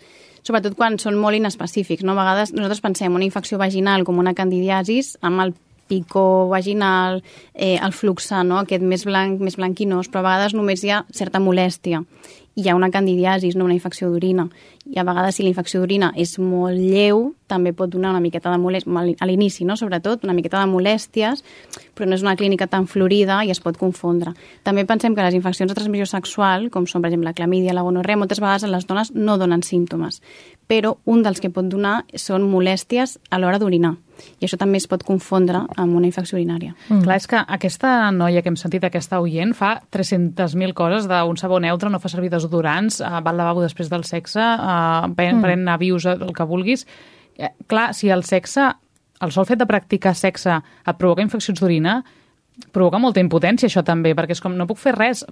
sobretot 0.47 0.76
quan 0.79 1.00
són 1.03 1.19
molt 1.21 1.38
inespecífics. 1.38 2.07
No? 2.07 2.15
A 2.15 2.23
vegades 2.23 2.55
nosaltres 2.55 2.85
pensem 2.85 3.15
una 3.19 3.26
infecció 3.26 3.59
vaginal 3.61 4.07
com 4.07 4.23
una 4.23 4.35
candidiasis 4.38 5.17
amb 5.26 5.43
el 5.45 5.57
picó 5.88 6.49
vaginal, 6.49 7.23
eh, 7.55 7.78
el 7.83 7.93
fluxe, 7.93 8.43
no? 8.45 8.61
aquest 8.62 8.83
més 8.83 9.07
blanc, 9.07 9.40
més 9.40 9.57
blanquinós, 9.57 10.11
però 10.11 10.25
a 10.25 10.28
vegades 10.31 10.57
només 10.59 10.85
hi 10.85 10.93
ha 10.93 11.05
certa 11.14 11.43
molèstia. 11.43 12.02
Hi 12.57 12.71
ha 12.71 12.75
una 12.75 12.89
candidiasis, 12.89 13.53
no 13.55 13.67
una 13.67 13.75
infecció 13.77 14.09
d'orina. 14.09 14.47
I 14.89 14.97
a 14.97 15.05
vegades, 15.05 15.37
si 15.37 15.45
la 15.45 15.51
infecció 15.51 15.83
d'orina 15.83 16.09
és 16.17 16.39
molt 16.41 16.79
lleu, 16.81 17.35
també 17.53 17.75
pot 17.77 17.91
donar 17.93 18.15
una 18.15 18.23
miqueta 18.25 18.49
de 18.49 18.57
molèsties, 18.63 19.19
a 19.21 19.29
l'inici, 19.29 19.67
no? 19.69 19.77
sobretot, 19.77 20.25
una 20.25 20.33
miqueta 20.33 20.63
de 20.63 20.71
molèsties, 20.71 21.45
però 21.93 22.09
no 22.09 22.17
és 22.17 22.25
una 22.25 22.33
clínica 22.41 22.67
tan 22.67 22.89
florida 22.89 23.43
i 23.45 23.53
es 23.53 23.61
pot 23.61 23.77
confondre. 23.77 24.33
També 24.65 24.87
pensem 24.89 25.15
que 25.15 25.27
les 25.27 25.37
infeccions 25.37 25.69
de 25.69 25.77
transmissió 25.77 26.09
sexual, 26.09 26.71
com 26.73 26.89
són, 26.89 27.05
per 27.05 27.13
exemple, 27.13 27.29
la 27.29 27.37
clamídia, 27.37 27.77
la 27.77 27.85
gonorrea, 27.85 28.17
moltes 28.17 28.41
vegades 28.41 28.65
a 28.65 28.73
les 28.73 28.89
dones 28.89 29.13
no 29.13 29.37
donen 29.37 29.61
símptomes, 29.61 30.23
però 30.67 30.97
un 31.05 31.23
dels 31.29 31.45
que 31.45 31.53
pot 31.53 31.69
donar 31.69 32.07
són 32.17 32.49
molèsties 32.49 33.19
a 33.29 33.43
l'hora 33.43 33.61
d'orinar 33.61 33.99
i 34.41 34.47
això 34.47 34.59
també 34.61 34.81
es 34.81 34.87
pot 34.91 35.03
confondre 35.07 35.63
amb 35.77 35.97
una 35.97 36.09
infecció 36.09 36.37
urinària. 36.39 36.75
Mm. 36.89 37.03
Clar, 37.05 37.19
és 37.21 37.29
que 37.31 37.41
aquesta 37.57 37.93
noia 38.15 38.43
que 38.43 38.51
hem 38.53 38.59
sentit, 38.61 38.85
aquesta 38.85 39.21
oient, 39.23 39.55
fa 39.57 39.77
300.000 39.95 40.77
coses 40.77 41.09
d'un 41.11 41.41
sabó 41.41 41.61
neutre, 41.63 41.91
no 41.93 42.01
fa 42.03 42.13
servir 42.13 42.31
desodorants, 42.47 43.00
uh, 43.03 43.19
va 43.21 43.35
al 43.35 43.41
lavabo 43.43 43.65
després 43.65 43.91
del 43.93 44.07
sexe, 44.09 44.41
uh, 44.41 45.11
pren, 45.19 45.37
mm. 45.37 45.45
pren 45.45 45.69
avius, 45.75 46.07
el 46.15 46.33
que 46.35 46.47
vulguis. 46.49 46.87
Eh, 47.37 47.53
clar, 47.69 47.91
si 47.95 48.09
el 48.11 48.25
sexe, 48.25 48.71
el 49.21 49.33
sol 49.35 49.47
fet 49.49 49.61
de 49.61 49.69
practicar 49.69 50.15
sexe 50.17 50.57
et 50.57 50.97
provoca 50.97 51.25
infeccions 51.25 51.61
d'orina, 51.61 52.00
provoca 52.73 53.00
molta 53.03 53.21
impotència 53.21 53.69
això 53.69 53.85
també, 53.85 54.15
perquè 54.17 54.37
és 54.37 54.41
com 54.41 54.57
no 54.57 54.69
puc 54.69 54.81
fer 54.81 54.95
res 54.97 55.25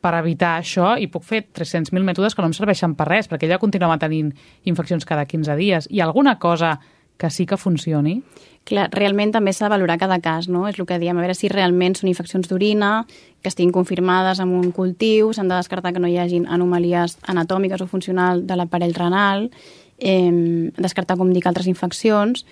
per 0.00 0.14
evitar 0.16 0.54
això 0.58 0.94
i 0.96 1.10
puc 1.12 1.26
fer 1.28 1.42
300.000 1.52 2.04
mètodes 2.06 2.34
que 2.34 2.40
no 2.40 2.48
em 2.48 2.56
serveixen 2.56 2.94
per 2.96 3.08
res, 3.10 3.28
perquè 3.28 3.48
ella 3.48 3.60
continua 3.60 3.98
tenint 4.00 4.32
infeccions 4.64 5.04
cada 5.04 5.26
15 5.28 5.56
dies. 5.60 5.88
I 5.92 6.00
alguna 6.00 6.38
cosa 6.40 6.78
que 7.20 7.28
sí 7.30 7.44
que 7.46 7.58
funcioni? 7.60 8.22
Clar, 8.64 8.88
realment 8.92 9.34
també 9.34 9.52
s'ha 9.52 9.66
de 9.66 9.74
valorar 9.74 9.98
cada 10.00 10.18
cas, 10.24 10.48
no? 10.48 10.66
És 10.68 10.78
el 10.80 10.88
que 10.88 10.98
diem, 11.00 11.18
a 11.18 11.24
veure 11.24 11.36
si 11.36 11.50
realment 11.52 11.94
són 11.98 12.08
infeccions 12.08 12.48
d'orina, 12.48 13.04
que 13.40 13.52
estiguin 13.52 13.72
confirmades 13.76 14.40
amb 14.40 14.56
un 14.56 14.72
cultiu, 14.76 15.34
s'han 15.36 15.52
de 15.52 15.60
descartar 15.60 15.92
que 15.92 16.02
no 16.02 16.08
hi 16.08 16.18
hagin 16.20 16.48
anomalies 16.48 17.18
anatòmiques 17.28 17.84
o 17.84 17.88
funcional 17.88 18.46
de 18.48 18.56
l'aparell 18.56 18.96
renal, 18.96 19.50
eh, 19.98 20.72
descartar, 20.76 21.16
com 21.20 21.32
dic, 21.32 21.46
altres 21.46 21.68
infeccions, 21.68 22.44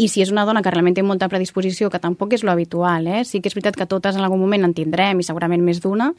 i 0.00 0.08
si 0.08 0.22
és 0.24 0.30
una 0.32 0.46
dona 0.48 0.62
que 0.64 0.70
realment 0.72 0.96
té 0.96 1.02
molta 1.04 1.28
predisposició, 1.28 1.90
que 1.92 2.00
tampoc 2.00 2.32
és 2.32 2.44
lo 2.44 2.52
habitual, 2.52 3.06
eh? 3.06 3.24
sí 3.28 3.40
que 3.40 3.50
és 3.50 3.56
veritat 3.56 3.76
que 3.76 3.88
totes 3.88 4.16
en 4.16 4.24
algun 4.24 4.40
moment 4.40 4.64
en 4.64 4.72
tindrem 4.72 5.20
i 5.20 5.26
segurament 5.26 5.60
més 5.64 5.82
d'una, 5.84 6.14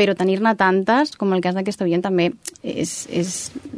però 0.00 0.14
tenir-ne 0.16 0.54
tantes, 0.56 1.12
com 1.20 1.34
el 1.36 1.42
cas 1.44 1.52
d'aquesta 1.56 1.84
oient, 1.84 2.00
també 2.00 2.30
és, 2.64 3.04
és, 3.12 3.34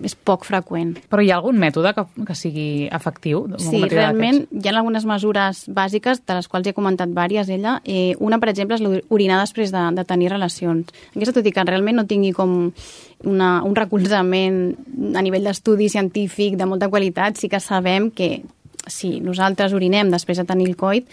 és 0.07 0.15
poc 0.15 0.47
freqüent. 0.47 0.95
Però 1.11 1.23
hi 1.25 1.33
ha 1.33 1.41
algun 1.41 1.59
mètode 1.59 1.91
que, 1.97 2.05
que 2.29 2.37
sigui 2.39 2.67
efectiu? 2.95 3.43
Sí, 3.59 3.81
realment 3.91 4.45
hi 4.55 4.71
ha 4.71 4.77
algunes 4.77 5.07
mesures 5.09 5.65
bàsiques, 5.67 6.23
de 6.29 6.39
les 6.39 6.47
quals 6.53 6.71
he 6.71 6.77
comentat 6.77 7.11
vàries 7.17 7.51
ella. 7.51 7.81
Eh, 7.83 8.15
una, 8.23 8.39
per 8.39 8.53
exemple, 8.53 8.79
és 8.79 8.85
l'orinar 8.87 9.41
després 9.43 9.75
de, 9.75 9.83
de 9.99 10.07
tenir 10.07 10.31
relacions. 10.31 10.95
Aquesta, 11.11 11.41
tot 11.41 11.51
i 11.51 11.55
que 11.55 11.67
realment 11.67 11.99
no 11.99 12.07
tingui 12.07 12.31
com 12.37 12.71
una, 13.27 13.51
un 13.67 13.75
recolzament 13.75 14.63
a 15.19 15.27
nivell 15.27 15.51
d'estudi 15.51 15.91
científic 15.91 16.55
de 16.61 16.71
molta 16.71 16.91
qualitat, 16.93 17.35
sí 17.41 17.51
que 17.51 17.59
sabem 17.63 18.13
que 18.15 18.37
si 18.87 19.19
nosaltres 19.23 19.75
orinem 19.75 20.11
després 20.11 20.39
de 20.39 20.47
tenir 20.47 20.71
el 20.71 20.79
coit, 20.79 21.11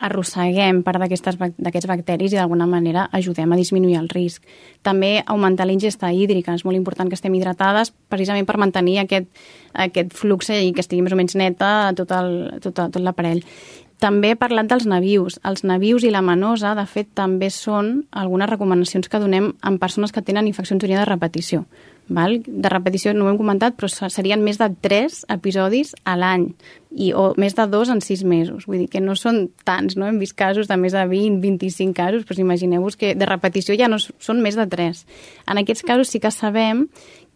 arrosseguem 0.00 0.82
part 0.86 1.00
d'aquests 1.00 1.88
bacteris 1.88 2.32
i 2.32 2.38
d'alguna 2.38 2.66
manera 2.66 3.08
ajudem 3.12 3.52
a 3.52 3.58
disminuir 3.60 3.98
el 4.00 4.08
risc. 4.08 4.42
També 4.82 5.20
augmentar 5.26 5.66
la 5.68 5.76
ingesta 5.76 6.12
hídrica. 6.12 6.54
És 6.54 6.64
molt 6.64 6.76
important 6.76 7.08
que 7.08 7.18
estem 7.18 7.34
hidratades 7.36 7.92
precisament 8.08 8.48
per 8.48 8.58
mantenir 8.58 8.98
aquest, 9.04 9.28
aquest 9.74 10.16
flux 10.16 10.50
i 10.56 10.72
que 10.72 10.80
estigui 10.80 11.04
més 11.04 11.12
o 11.14 11.20
menys 11.20 11.36
neta 11.36 11.92
tot 11.94 12.10
l'aparell. 12.10 13.44
Tot, 13.44 13.44
tot 13.44 13.90
també 14.00 14.32
parlant 14.40 14.68
dels 14.70 14.86
navius. 14.88 15.36
Els 15.44 15.60
navius 15.68 16.06
i 16.08 16.10
la 16.10 16.22
manosa, 16.24 16.72
de 16.74 16.86
fet, 16.88 17.10
també 17.14 17.50
són 17.52 18.06
algunes 18.16 18.48
recomanacions 18.48 19.10
que 19.12 19.20
donem 19.20 19.52
en 19.60 19.78
persones 19.78 20.12
que 20.12 20.24
tenen 20.24 20.48
infeccions 20.48 20.80
d'orina 20.80 21.04
de 21.04 21.10
repetició. 21.10 21.66
Val? 22.10 22.40
De 22.44 22.70
repetició 22.72 23.12
no 23.14 23.24
ho 23.24 23.30
hem 23.30 23.38
comentat, 23.38 23.76
però 23.78 23.88
serien 24.10 24.42
més 24.42 24.58
de 24.58 24.66
3 24.82 25.20
episodis 25.30 25.94
a 26.04 26.16
l'any 26.18 26.48
i, 26.90 27.12
o 27.14 27.30
més 27.40 27.54
de 27.54 27.66
2 27.70 27.92
en 27.94 28.02
6 28.02 28.24
mesos. 28.26 28.66
Vull 28.66 28.82
dir 28.82 28.88
que 28.90 29.02
no 29.04 29.14
són 29.18 29.44
tants, 29.64 29.96
no? 29.96 30.08
Hem 30.10 30.18
vist 30.18 30.36
casos 30.38 30.68
de 30.68 30.76
més 30.80 30.96
de 30.96 31.06
20, 31.06 31.38
25 31.44 31.96
casos, 31.96 32.26
però 32.26 32.42
imagineu-vos 32.42 32.98
que 32.98 33.14
de 33.14 33.30
repetició 33.30 33.78
ja 33.78 33.88
no 33.88 34.00
són 34.02 34.42
més 34.42 34.58
de 34.58 34.66
3. 34.66 35.04
En 35.46 35.62
aquests 35.62 35.86
casos 35.86 36.10
sí 36.10 36.20
que 36.20 36.34
sabem 36.34 36.88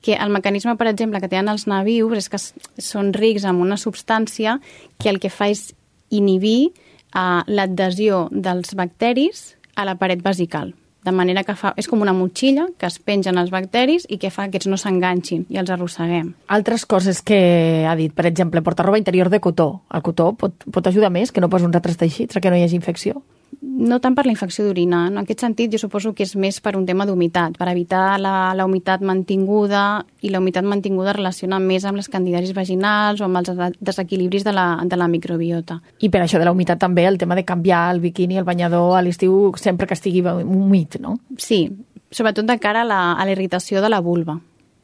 que 0.04 0.18
el 0.20 0.34
mecanisme, 0.34 0.76
per 0.76 0.90
exemple, 0.90 1.22
que 1.22 1.30
tenen 1.32 1.54
els 1.54 1.68
navius 1.70 2.18
és 2.18 2.28
que 2.28 2.42
són 2.82 3.14
rics 3.16 3.46
en 3.48 3.62
una 3.62 3.80
substància 3.80 4.58
que 5.00 5.08
el 5.08 5.22
que 5.22 5.32
fa 5.32 5.48
és 5.54 5.70
inhibir 6.12 6.74
uh, 7.14 7.40
l'adhesió 7.46 8.26
dels 8.30 8.74
bacteris 8.76 9.54
a 9.74 9.86
la 9.88 9.96
paret 9.96 10.20
vesical 10.22 10.74
de 11.04 11.12
manera 11.12 11.44
que 11.44 11.54
fa, 11.58 11.74
és 11.76 11.88
com 11.90 12.00
una 12.02 12.14
motxilla 12.16 12.66
que 12.78 12.88
es 12.88 12.98
pengen 12.98 13.38
els 13.40 13.52
bacteris 13.52 14.06
i 14.08 14.18
que 14.18 14.32
fa 14.32 14.48
que 14.48 14.54
aquests 14.54 14.70
no 14.72 14.78
s'enganxin 14.80 15.44
i 15.52 15.60
els 15.60 15.70
arrosseguem. 15.70 16.32
Altres 16.48 16.86
coses 16.88 17.20
que 17.22 17.84
ha 17.88 17.94
dit, 17.98 18.14
per 18.14 18.26
exemple, 18.30 18.62
portar 18.64 18.86
roba 18.86 19.00
interior 19.00 19.30
de 19.30 19.40
cotó. 19.44 19.84
El 19.92 20.02
cotó 20.02 20.32
pot, 20.38 20.64
pot 20.64 20.86
ajudar 20.88 21.12
més 21.12 21.32
que 21.32 21.44
no 21.44 21.50
pas 21.52 21.62
uns 21.62 21.76
altres 21.76 22.00
teixits, 22.00 22.40
que 22.40 22.50
no 22.50 22.56
hi 22.56 22.64
hagi 22.64 22.80
infecció? 22.80 23.22
No 23.62 23.98
tant 24.00 24.14
per 24.16 24.24
la 24.26 24.32
infecció 24.32 24.64
d'orina. 24.66 25.04
En 25.10 25.18
aquest 25.20 25.44
sentit, 25.44 25.72
jo 25.72 25.80
suposo 25.80 26.14
que 26.14 26.24
és 26.26 26.34
més 26.36 26.60
per 26.64 26.74
un 26.78 26.86
tema 26.86 27.06
d'humitat, 27.06 27.58
per 27.58 27.68
evitar 27.70 28.18
la, 28.20 28.52
la 28.56 28.66
humitat 28.66 29.02
mantinguda, 29.04 30.04
i 30.24 30.30
la 30.32 30.40
humitat 30.42 30.66
mantinguda 30.68 31.14
relaciona 31.16 31.58
més 31.60 31.84
amb 31.84 32.00
les 32.00 32.08
candidaris 32.08 32.54
vaginals 32.56 33.20
o 33.20 33.28
amb 33.28 33.42
els 33.42 33.76
desequilibris 33.80 34.46
de 34.46 34.54
la, 34.56 34.66
de 34.84 35.00
la 35.00 35.08
microbiota. 35.08 35.80
I 36.00 36.10
per 36.10 36.24
això 36.24 36.40
de 36.40 36.48
la 36.48 36.54
humitat 36.54 36.80
també 36.82 37.06
el 37.08 37.18
tema 37.18 37.36
de 37.38 37.44
canviar 37.44 37.88
el 37.94 38.00
biquini, 38.04 38.38
el 38.38 38.48
banyador 38.48 38.96
a 38.98 39.02
l'estiu 39.02 39.52
sempre 39.60 39.86
que 39.86 39.98
estigui 39.98 40.24
humit, 40.24 40.98
no? 41.00 41.18
Sí, 41.38 41.66
sobretot 42.10 42.46
de 42.46 42.58
cara 42.58 42.82
a 42.82 42.88
la, 42.88 43.02
a 43.12 43.24
la 43.24 43.34
irritació 43.34 43.82
de 43.82 43.90
la 43.90 44.00
vulva, 44.00 44.38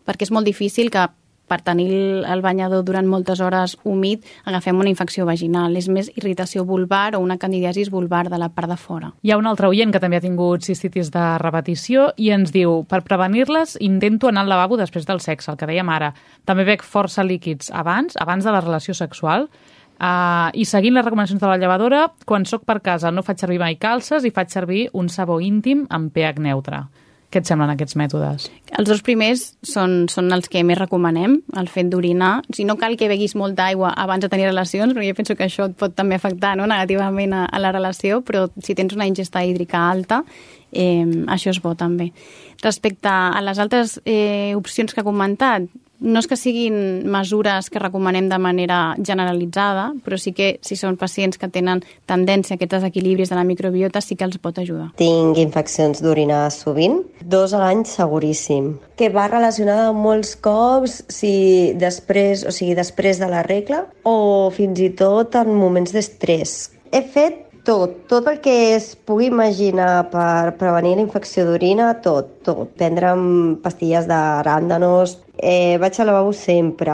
perquè 0.07 0.27
és 0.27 0.35
molt 0.35 0.49
difícil 0.49 0.91
que 0.91 1.09
per 1.51 1.61
tenir 1.67 1.91
el 2.23 2.45
banyador 2.45 2.85
durant 2.87 3.09
moltes 3.11 3.43
hores 3.43 3.75
humit, 3.83 4.23
agafem 4.47 4.79
una 4.79 4.93
infecció 4.93 5.27
vaginal. 5.27 5.75
És 5.77 5.89
més 5.91 6.13
irritació 6.15 6.65
vulvar 6.69 7.17
o 7.19 7.23
una 7.25 7.39
candidiasis 7.43 7.91
vulvar 7.91 8.29
de 8.31 8.39
la 8.39 8.53
part 8.55 8.71
de 8.71 8.79
fora. 8.79 9.11
Hi 9.27 9.35
ha 9.35 9.41
un 9.41 9.51
altre 9.51 9.69
oient 9.71 9.91
que 9.91 10.03
també 10.03 10.21
ha 10.21 10.25
tingut 10.25 10.63
cistitis 10.67 11.11
de 11.11 11.27
repetició 11.43 12.11
i 12.17 12.31
ens 12.35 12.55
diu, 12.55 12.85
per 12.87 13.03
prevenir-les 13.03 13.77
intento 13.83 14.31
anar 14.31 14.47
al 14.47 14.55
lavabo 14.55 14.79
després 14.79 15.09
del 15.11 15.21
sexe, 15.25 15.51
el 15.51 15.59
que 15.59 15.69
dèiem 15.69 15.91
ara. 15.91 16.15
També 16.47 16.65
bec 16.69 16.87
força 16.87 17.27
líquids 17.27 17.75
abans, 17.75 18.17
abans 18.21 18.47
de 18.47 18.55
la 18.55 18.63
relació 18.65 18.95
sexual, 18.95 19.51
Uh, 20.01 20.49
I 20.57 20.65
seguint 20.65 20.95
les 20.97 21.05
recomanacions 21.05 21.43
de 21.43 21.49
la 21.51 21.59
llevadora, 21.61 22.07
quan 22.25 22.47
sóc 22.49 22.63
per 22.65 22.79
casa 22.81 23.11
no 23.13 23.21
faig 23.21 23.43
servir 23.43 23.59
mai 23.61 23.75
calces 23.77 24.25
i 24.25 24.31
faig 24.33 24.49
servir 24.49 24.87
un 24.97 25.11
sabó 25.13 25.37
íntim 25.45 25.83
amb 25.93 26.09
pH 26.15 26.41
neutre. 26.41 26.79
Què 27.31 27.39
et 27.39 27.47
semblen 27.47 27.71
aquests 27.71 27.95
mètodes? 27.95 28.49
Els 28.75 28.89
dos 28.91 29.03
primers 29.07 29.45
són, 29.63 30.09
són 30.11 30.33
els 30.35 30.51
que 30.51 30.65
més 30.67 30.79
recomanem, 30.81 31.37
el 31.61 31.69
fet 31.71 31.87
d'orinar. 31.93 32.41
Si 32.57 32.65
no 32.67 32.75
cal 32.81 32.97
que 32.99 33.07
beguis 33.11 33.37
molta 33.39 33.69
aigua 33.71 33.93
abans 33.95 34.25
de 34.25 34.31
tenir 34.33 34.49
relacions, 34.49 34.97
perquè 34.97 35.13
jo 35.13 35.19
penso 35.21 35.37
que 35.39 35.47
això 35.47 35.69
et 35.71 35.77
pot 35.79 35.95
també 35.95 36.19
afectar 36.19 36.57
no? 36.59 36.67
negativament 36.71 37.37
a, 37.39 37.45
a 37.47 37.63
la 37.63 37.71
relació, 37.77 38.19
però 38.27 38.49
si 38.59 38.75
tens 38.75 38.97
una 38.99 39.07
ingesta 39.07 39.45
hídrica 39.47 39.85
alta, 39.93 40.25
eh, 40.73 41.07
això 41.31 41.55
és 41.55 41.63
bo 41.63 41.77
també. 41.79 42.11
Respecte 42.65 43.13
a 43.15 43.39
les 43.47 43.63
altres 43.63 44.01
eh, 44.05 44.57
opcions 44.59 44.91
que 44.91 45.05
ha 45.05 45.07
comentat, 45.07 45.71
no 46.01 46.21
és 46.21 46.29
que 46.29 46.39
siguin 46.39 46.77
mesures 47.11 47.71
que 47.71 47.83
recomanem 47.83 48.29
de 48.31 48.39
manera 48.41 48.81
generalitzada, 48.97 49.91
però 50.05 50.19
sí 50.21 50.33
que 50.37 50.55
si 50.65 50.77
són 50.77 50.99
pacients 51.01 51.39
que 51.41 51.51
tenen 51.53 51.83
tendència 52.09 52.55
a 52.55 52.59
aquests 52.59 52.79
desequilibris 52.79 53.33
de 53.33 53.39
la 53.39 53.45
microbiota 53.45 54.03
sí 54.05 54.17
que 54.17 54.27
els 54.27 54.41
pot 54.43 54.59
ajudar. 54.59 54.91
Tinc 55.01 55.39
infeccions 55.43 56.03
d'orinar 56.05 56.47
sovint, 56.55 57.03
dos 57.21 57.55
a 57.55 57.61
l'any 57.63 57.85
seguríssim, 57.89 58.73
que 58.97 59.11
va 59.13 59.29
relacionada 59.29 59.93
molts 59.97 60.35
cops 60.41 61.01
si 61.13 61.77
després, 61.81 62.47
o 62.49 62.55
sigui, 62.55 62.75
després 62.79 63.21
de 63.21 63.29
la 63.31 63.45
regla 63.47 63.85
o 64.09 64.51
fins 64.57 64.81
i 64.81 64.91
tot 64.97 65.37
en 65.41 65.55
moments 65.55 65.93
d'estrès. 65.95 66.59
He 66.91 67.05
fet 67.07 67.47
tot, 67.65 68.07
tot 68.09 68.27
el 68.31 68.41
que 68.41 68.75
es 68.75 68.95
pugui 68.97 69.29
imaginar 69.29 70.09
per 70.13 70.57
prevenir 70.59 70.97
la 70.97 71.05
infecció 71.05 71.45
d'orina, 71.47 71.93
tot, 72.05 72.41
tot. 72.47 72.73
Prendre'm 72.79 73.61
pastilles 73.63 74.09
d'aràndanos, 74.11 75.19
eh, 75.43 75.79
vaig 75.81 75.99
al 76.01 76.07
lavabo 76.11 76.33
sempre. 76.33 76.93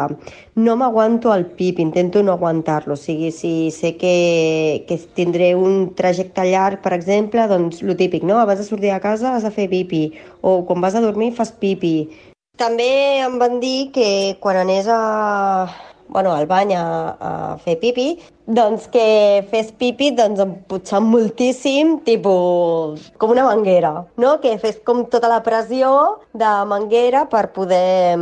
No 0.54 0.76
m'aguanto 0.76 1.32
el 1.34 1.46
pip, 1.46 1.78
intento 1.78 2.22
no 2.22 2.32
aguantar-lo. 2.32 2.94
O 2.94 2.96
sigui, 2.96 3.30
si 3.32 3.70
sé 3.70 3.96
que, 3.96 4.84
que 4.88 4.98
tindré 5.14 5.54
un 5.54 5.94
trajecte 5.94 6.46
llarg, 6.50 6.80
per 6.82 6.94
exemple, 6.94 7.46
doncs 7.48 7.82
lo 7.82 7.96
típic, 7.96 8.24
no? 8.24 8.38
Abans 8.38 8.60
de 8.62 8.68
sortir 8.68 8.92
de 8.92 9.00
casa 9.00 9.34
has 9.36 9.44
de 9.44 9.50
fer 9.50 9.68
pipi, 9.70 10.12
o 10.40 10.64
quan 10.66 10.80
vas 10.80 10.94
a 10.94 11.04
dormir 11.04 11.34
fas 11.34 11.52
pipi. 11.52 12.08
També 12.56 13.20
em 13.20 13.36
van 13.38 13.60
dir 13.60 13.90
que 13.92 14.38
quan 14.40 14.56
anés 14.56 14.86
a, 14.88 15.66
bueno, 16.08 16.32
al 16.32 16.46
bany 16.48 16.72
a, 16.74 16.86
a 17.20 17.32
fer 17.60 17.76
pipi, 17.82 18.16
doncs 18.46 18.86
que 18.92 19.44
fes 19.50 19.72
pipi 19.74 20.12
doncs, 20.14 20.40
emputxant 20.42 21.04
moltíssim, 21.10 21.98
tipus, 22.06 23.10
com 23.18 23.34
una 23.34 23.44
manguera, 23.46 24.06
no? 24.22 24.36
Que 24.42 24.54
fes 24.62 24.78
com 24.86 25.04
tota 25.10 25.30
la 25.30 25.42
pressió 25.42 25.90
de 26.32 26.52
manguera 26.70 27.26
per 27.32 27.50
poder, 27.52 28.14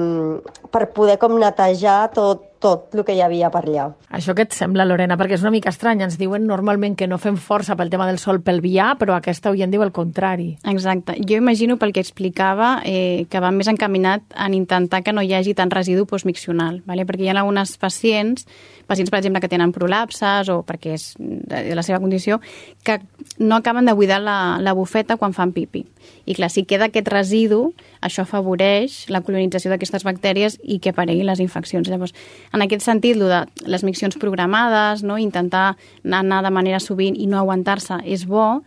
per 0.73 0.89
poder 0.97 1.19
com 1.21 1.37
netejar 1.39 2.09
tot, 2.17 2.51
tot 2.65 2.95
el 2.97 3.05
que 3.05 3.13
hi 3.13 3.21
havia 3.21 3.51
per 3.53 3.61
allà. 3.67 3.91
Això 4.17 4.33
que 4.37 4.47
et 4.47 4.55
sembla, 4.57 4.87
Lorena? 4.89 5.19
Perquè 5.21 5.37
és 5.37 5.45
una 5.45 5.53
mica 5.53 5.69
estrany. 5.75 6.01
Ens 6.07 6.17
diuen 6.21 6.47
normalment 6.49 6.97
que 6.97 7.09
no 7.11 7.19
fem 7.21 7.37
força 7.37 7.77
pel 7.77 7.93
tema 7.93 8.07
del 8.09 8.21
sol 8.23 8.41
pelvià, 8.47 8.95
però 9.01 9.19
aquesta 9.19 9.51
avui 9.51 9.65
en 9.67 9.75
diu 9.75 9.85
el 9.85 9.93
contrari. 9.93 10.55
Exacte. 10.73 11.19
Jo 11.29 11.37
imagino 11.43 11.77
pel 11.77 11.93
que 11.93 12.01
explicava 12.01 12.79
eh, 12.89 13.27
que 13.29 13.43
va 13.45 13.53
més 13.53 13.69
encaminat 13.69 14.25
en 14.47 14.57
intentar 14.57 15.03
que 15.05 15.13
no 15.13 15.21
hi 15.21 15.35
hagi 15.37 15.53
tant 15.59 15.73
residu 15.75 16.07
postmiccional, 16.09 16.81
¿vale? 16.89 17.05
perquè 17.05 17.27
hi 17.27 17.33
ha 17.35 17.37
algunes 17.37 17.77
pacients 17.77 18.49
pacients, 18.87 19.11
per 19.11 19.21
exemple, 19.21 19.41
que 19.41 19.51
tenen 19.51 19.73
prolapses 19.73 20.51
o 20.53 20.61
perquè 20.67 20.95
és 20.97 21.07
de 21.19 21.75
la 21.77 21.85
seva 21.87 22.01
condició, 22.03 22.41
que 22.85 23.01
no 23.39 23.57
acaben 23.57 23.89
de 23.89 23.95
buidar 23.97 24.21
la, 24.23 24.59
la 24.61 24.75
bufeta 24.77 25.17
quan 25.17 25.35
fan 25.37 25.55
pipi. 25.57 25.85
I 26.27 26.37
clar, 26.37 26.51
si 26.53 26.65
queda 26.69 26.91
aquest 26.91 27.09
residu, 27.13 27.73
això 28.05 28.25
afavoreix 28.25 29.05
la 29.13 29.23
colonització 29.25 29.73
d'aquestes 29.73 30.05
bactèries 30.05 30.59
i 30.63 30.79
que 30.79 30.93
apareguin 30.93 31.29
les 31.29 31.41
infeccions. 31.41 31.89
Llavors, 31.89 32.15
en 32.53 32.65
aquest 32.65 32.85
sentit, 32.85 33.19
de 33.21 33.45
les 33.69 33.85
miccions 33.85 34.17
programades, 34.21 35.05
no? 35.05 35.19
intentar 35.19 35.77
anar 36.05 36.43
de 36.45 36.51
manera 36.51 36.81
sovint 36.81 37.17
i 37.17 37.29
no 37.31 37.39
aguantar-se 37.41 38.01
és 38.05 38.27
bo, 38.27 38.63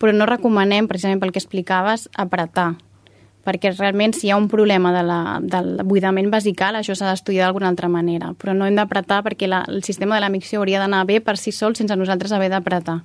però 0.00 0.14
no 0.16 0.28
recomanem, 0.28 0.88
precisament 0.88 1.20
pel 1.20 1.34
que 1.34 1.42
explicaves, 1.42 2.08
apretar 2.16 2.74
perquè 3.46 3.72
realment 3.72 4.14
si 4.16 4.28
hi 4.28 4.32
ha 4.34 4.38
un 4.40 4.48
problema 4.52 4.92
de 4.92 5.04
la, 5.06 5.20
del 5.40 5.80
buidament 5.84 6.30
basical, 6.32 6.76
això 6.76 6.96
s'ha 6.96 7.10
d'estudiar 7.10 7.46
d'alguna 7.46 7.70
altra 7.72 7.88
manera, 7.88 8.34
però 8.36 8.54
no 8.56 8.66
hem 8.68 8.76
d'apretar 8.76 9.22
perquè 9.26 9.48
la, 9.48 9.64
el 9.68 9.84
sistema 9.84 10.18
de 10.18 10.24
la 10.26 10.32
micció 10.32 10.60
hauria 10.60 10.82
d'anar 10.82 11.06
bé 11.08 11.20
per 11.24 11.38
si 11.40 11.52
sol 11.52 11.76
sense 11.76 11.96
nosaltres 11.96 12.32
haver 12.36 12.50
d'apretar. 12.52 13.00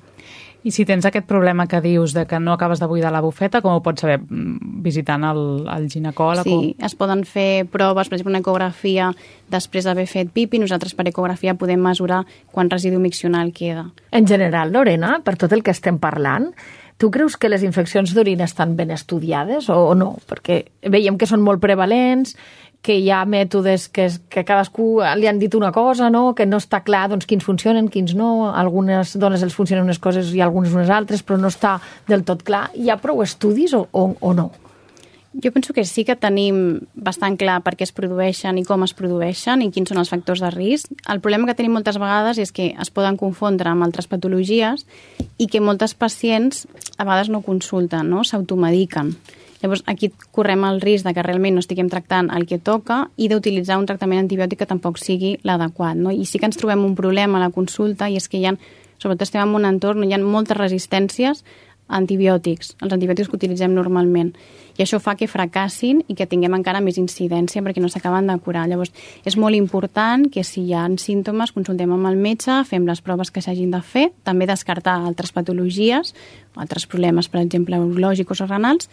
I 0.66 0.72
si 0.74 0.82
tens 0.82 1.06
aquest 1.06 1.28
problema 1.30 1.68
que 1.70 1.78
dius 1.78 2.16
de 2.16 2.24
que 2.26 2.40
no 2.42 2.56
acabes 2.56 2.80
de 2.82 2.88
buidar 2.90 3.12
la 3.14 3.22
bufeta, 3.22 3.60
com 3.62 3.76
ho 3.78 3.84
pots 3.86 4.02
saber? 4.02 4.18
Mm, 4.18 4.82
visitant 4.82 5.22
el, 5.30 5.42
el 5.70 5.86
ginecòleg? 5.94 6.48
Sí, 6.48 6.56
o... 6.74 6.86
es 6.88 6.96
poden 6.98 7.22
fer 7.30 7.68
proves, 7.70 8.10
per 8.10 8.18
exemple, 8.18 8.34
una 8.34 8.42
ecografia 8.42 9.12
després 9.54 9.86
d'haver 9.86 10.08
fet 10.10 10.32
pipi. 10.34 10.58
Nosaltres 10.58 10.98
per 10.98 11.06
ecografia 11.12 11.54
podem 11.54 11.86
mesurar 11.86 12.24
quan 12.50 12.74
residu 12.74 12.98
miccional 12.98 13.54
queda. 13.54 13.92
En 14.10 14.26
general, 14.26 14.74
Lorena, 14.74 15.20
per 15.22 15.36
tot 15.38 15.54
el 15.54 15.62
que 15.62 15.76
estem 15.76 16.02
parlant, 16.02 16.50
Tu 16.98 17.10
creus 17.12 17.36
que 17.36 17.50
les 17.52 17.64
infeccions 17.68 18.14
d'orina 18.16 18.46
estan 18.48 18.78
ben 18.78 18.92
estudiades 18.96 19.68
o, 19.70 19.76
o 19.92 19.96
no? 20.00 20.14
Perquè 20.30 20.62
veiem 20.92 21.18
que 21.20 21.28
són 21.28 21.44
molt 21.44 21.60
prevalents, 21.64 22.38
que 22.86 22.96
hi 23.02 23.10
ha 23.10 23.24
mètodes 23.26 23.88
que, 23.90 24.06
que 24.30 24.44
cadascú 24.46 25.00
li 25.18 25.28
han 25.28 25.40
dit 25.42 25.56
una 25.58 25.72
cosa, 25.74 26.12
no? 26.14 26.36
que 26.38 26.46
no 26.46 26.60
està 26.62 26.84
clar 26.86 27.08
doncs, 27.10 27.26
quins 27.26 27.44
funcionen, 27.44 27.90
quins 27.90 28.14
no. 28.16 28.52
Algunes 28.54 29.16
dones 29.18 29.44
els 29.44 29.58
funcionen 29.58 29.88
unes 29.90 30.00
coses 30.00 30.30
i 30.38 30.44
algunes 30.46 30.76
unes 30.76 30.92
altres, 30.94 31.26
però 31.26 31.40
no 31.42 31.50
està 31.50 31.80
del 32.08 32.24
tot 32.28 32.46
clar. 32.46 32.68
Hi 32.78 32.94
ha 32.94 33.02
prou 33.02 33.24
estudis 33.26 33.74
o, 33.74 33.88
o, 33.92 34.12
o 34.22 34.36
no? 34.38 34.52
Jo 35.44 35.52
penso 35.52 35.74
que 35.74 35.84
sí 35.84 36.06
que 36.08 36.16
tenim 36.16 36.88
bastant 36.96 37.36
clar 37.36 37.58
per 37.66 37.74
què 37.76 37.84
es 37.84 37.92
produeixen 37.92 38.56
i 38.56 38.64
com 38.64 38.86
es 38.86 38.94
produeixen 38.96 39.60
i 39.66 39.68
quins 39.74 39.92
són 39.92 40.00
els 40.00 40.12
factors 40.12 40.40
de 40.40 40.52
risc. 40.54 40.94
El 41.12 41.20
problema 41.20 41.50
que 41.50 41.58
tenim 41.58 41.76
moltes 41.76 42.00
vegades 42.00 42.40
és 42.40 42.54
que 42.56 42.70
es 42.72 42.92
poden 42.92 43.18
confondre 43.20 43.68
amb 43.68 43.84
altres 43.84 44.08
patologies 44.08 44.86
i 45.38 45.50
que 45.52 45.60
moltes 45.60 45.94
pacients 45.94 46.64
a 46.96 47.04
vegades 47.04 47.30
no 47.34 47.44
consulten, 47.44 48.08
no? 48.10 48.24
s'automediquen. 48.24 49.12
Llavors, 49.62 49.84
aquí 49.92 50.12
correm 50.32 50.64
el 50.68 50.80
risc 50.80 51.08
de 51.08 51.14
que 51.18 51.24
realment 51.26 51.58
no 51.58 51.64
estiguem 51.64 51.90
tractant 51.92 52.32
el 52.32 52.48
que 52.48 52.60
toca 52.60 53.06
i 53.18 53.28
d'utilitzar 53.28 53.80
un 53.82 53.88
tractament 53.90 54.24
antibiòtic 54.24 54.62
que 54.62 54.70
tampoc 54.70 55.00
sigui 55.02 55.36
l'adequat. 55.44 56.00
No? 56.00 56.16
I 56.16 56.24
sí 56.30 56.40
que 56.40 56.48
ens 56.48 56.60
trobem 56.60 56.84
un 56.86 56.96
problema 56.96 57.40
a 57.40 57.48
la 57.48 57.52
consulta 57.52 58.08
i 58.08 58.16
és 58.22 58.30
que 58.32 58.40
hi 58.40 58.48
ha, 58.48 58.56
sobretot 59.02 59.28
estem 59.28 59.44
en 59.44 59.56
un 59.60 59.68
entorn 59.68 60.06
on 60.06 60.12
hi 60.12 60.16
ha 60.16 60.22
moltes 60.24 60.60
resistències 60.60 61.44
antibiòtics, 61.88 62.76
els 62.82 62.94
antibiòtics 62.94 63.30
que 63.30 63.38
utilitzem 63.38 63.74
normalment. 63.74 64.34
I 64.76 64.84
això 64.84 65.00
fa 65.00 65.14
que 65.16 65.28
fracassin 65.32 66.02
i 66.12 66.16
que 66.18 66.28
tinguem 66.28 66.56
encara 66.58 66.82
més 66.84 66.98
incidència 67.00 67.62
perquè 67.64 67.82
no 67.84 67.90
s'acaben 67.92 68.28
de 68.28 68.36
curar. 68.44 68.66
Llavors, 68.68 68.92
és 69.24 69.38
molt 69.38 69.56
important 69.56 70.26
que 70.32 70.44
si 70.44 70.66
hi 70.66 70.74
ha 70.76 70.86
símptomes 71.00 71.54
consultem 71.56 71.94
amb 71.96 72.10
el 72.10 72.20
metge, 72.20 72.58
fem 72.68 72.88
les 72.88 73.02
proves 73.06 73.32
que 73.32 73.44
s'hagin 73.46 73.72
de 73.72 73.82
fer, 73.82 74.10
també 74.24 74.50
descartar 74.50 74.98
altres 75.06 75.32
patologies, 75.32 76.16
altres 76.56 76.88
problemes, 76.92 77.30
per 77.30 77.42
exemple, 77.46 77.80
urològics 77.80 78.42
o 78.42 78.50
renals, 78.50 78.90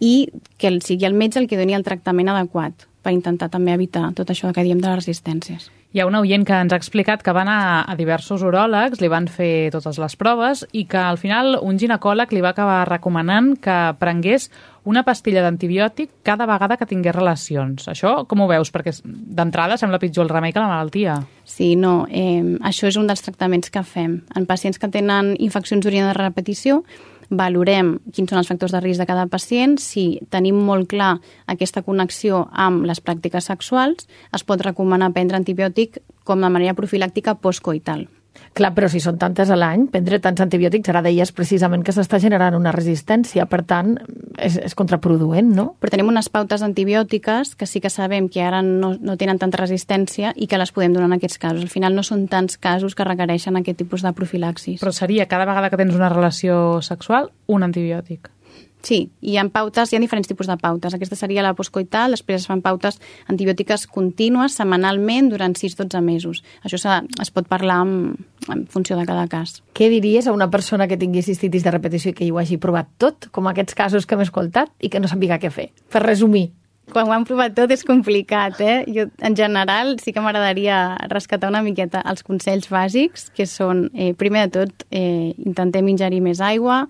i 0.00 0.28
que 0.58 0.70
sigui 0.80 1.06
el 1.08 1.14
metge 1.14 1.40
el 1.40 1.48
que 1.48 1.58
doni 1.58 1.74
el 1.74 1.86
tractament 1.86 2.30
adequat 2.30 2.86
per 3.04 3.12
intentar 3.12 3.50
també 3.52 3.74
evitar 3.76 4.10
tot 4.16 4.30
això 4.30 4.52
que 4.52 4.64
diem 4.64 4.80
de 4.80 4.88
les 4.88 5.02
resistències. 5.02 5.70
Hi 5.94 6.00
ha 6.02 6.08
un 6.08 6.16
oient 6.18 6.42
que 6.42 6.56
ens 6.58 6.72
ha 6.74 6.78
explicat 6.80 7.20
que 7.22 7.30
va 7.30 7.44
anar 7.44 7.84
a 7.86 7.94
diversos 7.94 8.42
uròlegs, 8.42 8.98
li 8.98 9.06
van 9.06 9.28
fer 9.30 9.70
totes 9.70 10.00
les 10.02 10.16
proves 10.18 10.64
i 10.74 10.88
que 10.90 10.98
al 10.98 11.20
final 11.22 11.54
un 11.62 11.78
ginecòleg 11.78 12.34
li 12.34 12.42
va 12.42 12.50
acabar 12.50 12.80
recomanant 12.88 13.52
que 13.62 13.76
prengués 14.00 14.48
una 14.90 15.04
pastilla 15.06 15.44
d'antibiòtic 15.44 16.10
cada 16.26 16.48
vegada 16.50 16.74
que 16.80 16.90
tingués 16.90 17.14
relacions. 17.14 17.86
Això 17.86 18.16
com 18.26 18.42
ho 18.42 18.50
veus? 18.50 18.74
Perquè 18.74 18.96
d'entrada 19.06 19.78
sembla 19.78 20.02
pitjor 20.02 20.26
el 20.26 20.34
remei 20.34 20.50
que 20.50 20.58
la 20.58 20.72
malaltia. 20.72 21.20
Sí, 21.46 21.76
no. 21.78 22.08
Eh, 22.10 22.42
això 22.66 22.90
és 22.90 22.98
un 22.98 23.06
dels 23.06 23.22
tractaments 23.22 23.70
que 23.70 23.86
fem. 23.86 24.24
En 24.34 24.50
pacients 24.50 24.82
que 24.82 24.90
tenen 24.90 25.36
infeccions 25.38 25.86
d'orina 25.86 26.10
de 26.10 26.18
repetició, 26.18 26.82
valorem 27.30 27.98
quins 28.12 28.30
són 28.30 28.40
els 28.40 28.50
factors 28.50 28.74
de 28.74 28.80
risc 28.84 29.00
de 29.00 29.08
cada 29.08 29.26
pacient, 29.30 29.78
si 29.78 30.20
tenim 30.30 30.58
molt 30.66 30.90
clar 30.90 31.18
aquesta 31.46 31.84
connexió 31.86 32.44
amb 32.52 32.84
les 32.88 33.00
pràctiques 33.00 33.50
sexuals, 33.52 34.08
es 34.32 34.44
pot 34.44 34.64
recomanar 34.64 35.12
prendre 35.14 35.40
antibiòtic 35.40 36.02
com 36.24 36.40
de 36.40 36.50
manera 36.50 36.76
profilàctica 36.76 37.36
postcoital 37.36 38.06
Clar, 38.54 38.70
però 38.74 38.88
si 38.90 39.00
són 39.02 39.16
tantes 39.18 39.50
a 39.50 39.56
l'any, 39.58 39.88
prendre 39.90 40.20
tants 40.22 40.42
antibiòtics, 40.44 40.90
ara 40.92 41.02
deies 41.02 41.32
precisament 41.34 41.82
que 41.86 41.94
s'està 41.94 42.20
generant 42.22 42.54
una 42.54 42.72
resistència, 42.74 43.46
per 43.50 43.62
tant, 43.66 43.96
és, 44.38 44.60
és 44.62 44.76
contraproduent, 44.78 45.50
no? 45.56 45.66
Però 45.82 45.90
tenim 45.90 46.10
unes 46.12 46.30
pautes 46.30 46.62
antibiòtiques 46.66 47.54
que 47.58 47.66
sí 47.70 47.82
que 47.82 47.90
sabem 47.90 48.28
que 48.30 48.44
ara 48.46 48.62
no, 48.62 48.94
no 49.00 49.18
tenen 49.18 49.40
tanta 49.42 49.58
resistència 49.58 50.34
i 50.36 50.46
que 50.50 50.60
les 50.60 50.74
podem 50.74 50.94
donar 50.94 51.10
en 51.10 51.18
aquests 51.18 51.40
casos. 51.42 51.66
Al 51.66 51.72
final 51.72 51.98
no 51.98 52.06
són 52.06 52.28
tants 52.30 52.58
casos 52.58 52.94
que 52.94 53.06
requereixen 53.06 53.58
aquest 53.58 53.82
tipus 53.82 54.06
de 54.06 54.14
profilaxis. 54.14 54.78
Però 54.82 54.94
seria 54.94 55.26
cada 55.30 55.48
vegada 55.50 55.70
que 55.70 55.80
tens 55.80 55.98
una 55.98 56.12
relació 56.12 56.80
sexual 56.82 57.32
un 57.50 57.66
antibiòtic. 57.66 58.30
Sí, 58.84 58.98
hi 59.24 59.38
ha 59.40 59.44
pautes, 59.48 59.90
hi 59.90 59.96
ha 59.96 60.02
diferents 60.02 60.28
tipus 60.28 60.48
de 60.50 60.58
pautes. 60.60 60.92
Aquesta 60.92 61.16
seria 61.16 61.42
la 61.42 61.54
postcoital, 61.56 62.12
després 62.12 62.42
es 62.42 62.48
fan 62.50 62.60
pautes 62.64 62.98
antibiòtiques 63.32 63.86
contínues 63.88 64.58
setmanalment 64.60 65.30
durant 65.32 65.56
6-12 65.56 66.02
mesos. 66.04 66.42
Això 66.62 66.76
es 67.24 67.32
pot 67.32 67.48
parlar 67.48 67.80
en, 67.86 67.94
en 68.52 68.66
funció 68.68 68.98
de 69.00 69.06
cada 69.08 69.24
cas. 69.32 69.62
Què 69.72 69.88
diries 69.88 70.28
a 70.28 70.34
una 70.36 70.50
persona 70.52 70.88
que 70.90 71.00
tingui 71.00 71.24
cistitis 71.24 71.64
de 71.64 71.72
repetició 71.72 72.12
i 72.12 72.18
que 72.18 72.28
hi 72.28 72.34
ho 72.34 72.42
hagi 72.42 72.60
provat 72.60 72.92
tot, 73.00 73.30
com 73.32 73.48
aquests 73.48 73.78
casos 73.78 74.04
que 74.04 74.18
hem 74.18 74.26
escoltat, 74.26 74.74
i 74.84 74.92
que 74.92 75.00
no 75.00 75.08
sàpiga 75.08 75.40
què 75.40 75.48
fer? 75.54 75.70
Per 75.88 76.04
resumir. 76.04 76.50
Quan 76.92 77.08
ho 77.08 77.14
han 77.14 77.24
provat 77.24 77.54
tot 77.56 77.70
és 77.72 77.80
complicat, 77.88 78.58
eh? 78.60 78.82
Jo, 78.92 79.06
en 79.24 79.36
general, 79.38 79.94
sí 80.04 80.12
que 80.12 80.20
m'agradaria 80.20 80.98
rescatar 81.08 81.48
una 81.48 81.62
miqueta 81.64 82.02
els 82.10 82.20
consells 82.26 82.68
bàsics, 82.68 83.30
que 83.32 83.46
són, 83.48 83.88
eh, 83.94 84.12
primer 84.12 84.44
de 84.48 84.52
tot, 84.58 84.84
eh, 84.90 85.32
intentem 85.38 85.88
ingerir 85.88 86.20
més 86.20 86.42
aigua, 86.44 86.84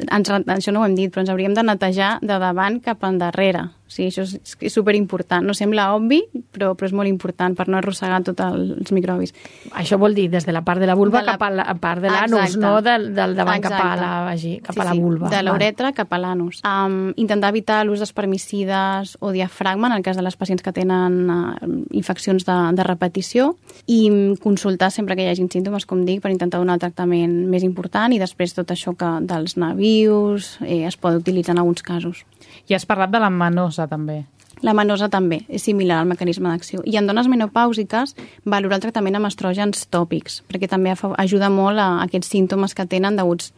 ens, 0.00 0.30
això 0.30 0.72
no 0.72 0.82
ho 0.82 0.86
hem 0.88 0.96
dit, 0.98 1.12
però 1.12 1.24
ens 1.24 1.32
hauríem 1.32 1.54
de 1.56 1.64
netejar 1.66 2.16
de 2.22 2.38
davant 2.42 2.80
cap 2.84 3.04
endarrere. 3.08 3.68
O 3.92 3.94
sigui, 3.94 4.08
això 4.08 4.24
és, 4.24 4.56
és 4.56 4.72
superimportant. 4.72 5.44
No 5.44 5.52
sembla 5.56 5.90
obvi, 5.92 6.22
però, 6.54 6.72
però 6.78 6.88
és 6.88 6.94
molt 6.96 7.10
important 7.10 7.56
per 7.58 7.66
no 7.68 7.76
arrossegar 7.76 8.22
tots 8.24 8.40
els 8.46 8.92
microbis. 8.96 9.34
Això 9.76 9.98
vol 10.00 10.16
dir 10.16 10.30
des 10.32 10.46
de 10.48 10.54
la 10.54 10.62
part 10.64 10.80
de 10.80 10.88
la 10.88 10.96
vulva 10.96 11.20
de 11.20 11.28
la... 11.28 11.34
cap 11.36 11.44
a 11.44 11.50
la 11.52 11.76
part 11.80 12.00
de 12.00 12.12
l'anus, 12.12 12.56
no 12.56 12.78
del, 12.84 13.10
del 13.16 13.36
davant 13.36 13.60
Exacte. 13.60 13.76
cap 13.76 13.90
a 13.90 14.00
la, 14.00 14.12
vagi, 14.30 14.54
cap 14.64 14.78
sí, 14.78 14.80
a 14.80 14.88
la 14.88 14.96
vulva. 14.96 15.28
Sí, 15.28 15.36
de 15.36 15.42
l'uretra 15.44 15.92
cap 15.96 16.16
a 16.16 16.20
l'anus. 16.22 16.62
Um, 16.64 17.12
intentar 17.20 17.52
evitar 17.52 17.82
l'ús 17.84 18.00
d'espermicides 18.00 19.18
o 19.20 19.34
diafragma 19.36 19.90
en 19.90 19.98
el 19.98 20.06
cas 20.06 20.16
de 20.16 20.24
les 20.24 20.38
pacients 20.40 20.64
que 20.64 20.72
tenen 20.72 21.20
uh, 21.28 21.52
infeccions 21.92 22.48
de, 22.48 22.58
de 22.78 22.88
repetició 22.88 23.52
i 23.86 24.08
consultar 24.40 24.88
sempre 24.94 25.16
que 25.18 25.26
hi 25.26 25.32
hagin 25.32 25.50
símptomes, 25.52 25.84
com 25.86 26.06
dic, 26.08 26.22
per 26.24 26.32
intentar 26.32 26.62
donar 26.62 26.78
el 26.78 26.84
tractament 26.86 27.42
més 27.52 27.66
important 27.66 28.16
i 28.16 28.20
després 28.22 28.56
tot 28.56 28.72
això 28.72 28.96
que 28.96 29.10
dels 29.28 29.58
navius 29.60 30.56
eh, 30.64 30.84
es 30.88 30.96
pot 30.96 31.20
utilitzar 31.20 31.56
en 31.56 31.62
alguns 31.62 31.84
casos. 31.84 32.24
I 32.68 32.76
has 32.76 32.86
parlat 32.86 33.10
de 33.12 33.20
la 33.22 33.30
manosa, 33.30 33.81
també. 33.90 34.22
La 34.62 34.74
manosa 34.78 35.08
també 35.10 35.40
és 35.50 35.64
similar 35.66 35.98
al 36.00 36.10
mecanisme 36.10 36.50
d'acció. 36.50 36.82
I 36.86 36.96
en 37.00 37.08
dones 37.10 37.26
menopàusiques, 37.30 38.14
valorar 38.46 38.78
el 38.78 38.84
tractament 38.84 39.18
amb 39.18 39.26
estrògens 39.26 39.88
tòpics, 39.90 40.42
perquè 40.46 40.68
també 40.70 40.94
ajuda 40.94 41.50
molt 41.50 41.82
a 41.82 41.88
aquests 42.04 42.30
símptomes 42.30 42.76
que 42.78 42.86
tenen 42.86 43.18
deguts 43.18 43.50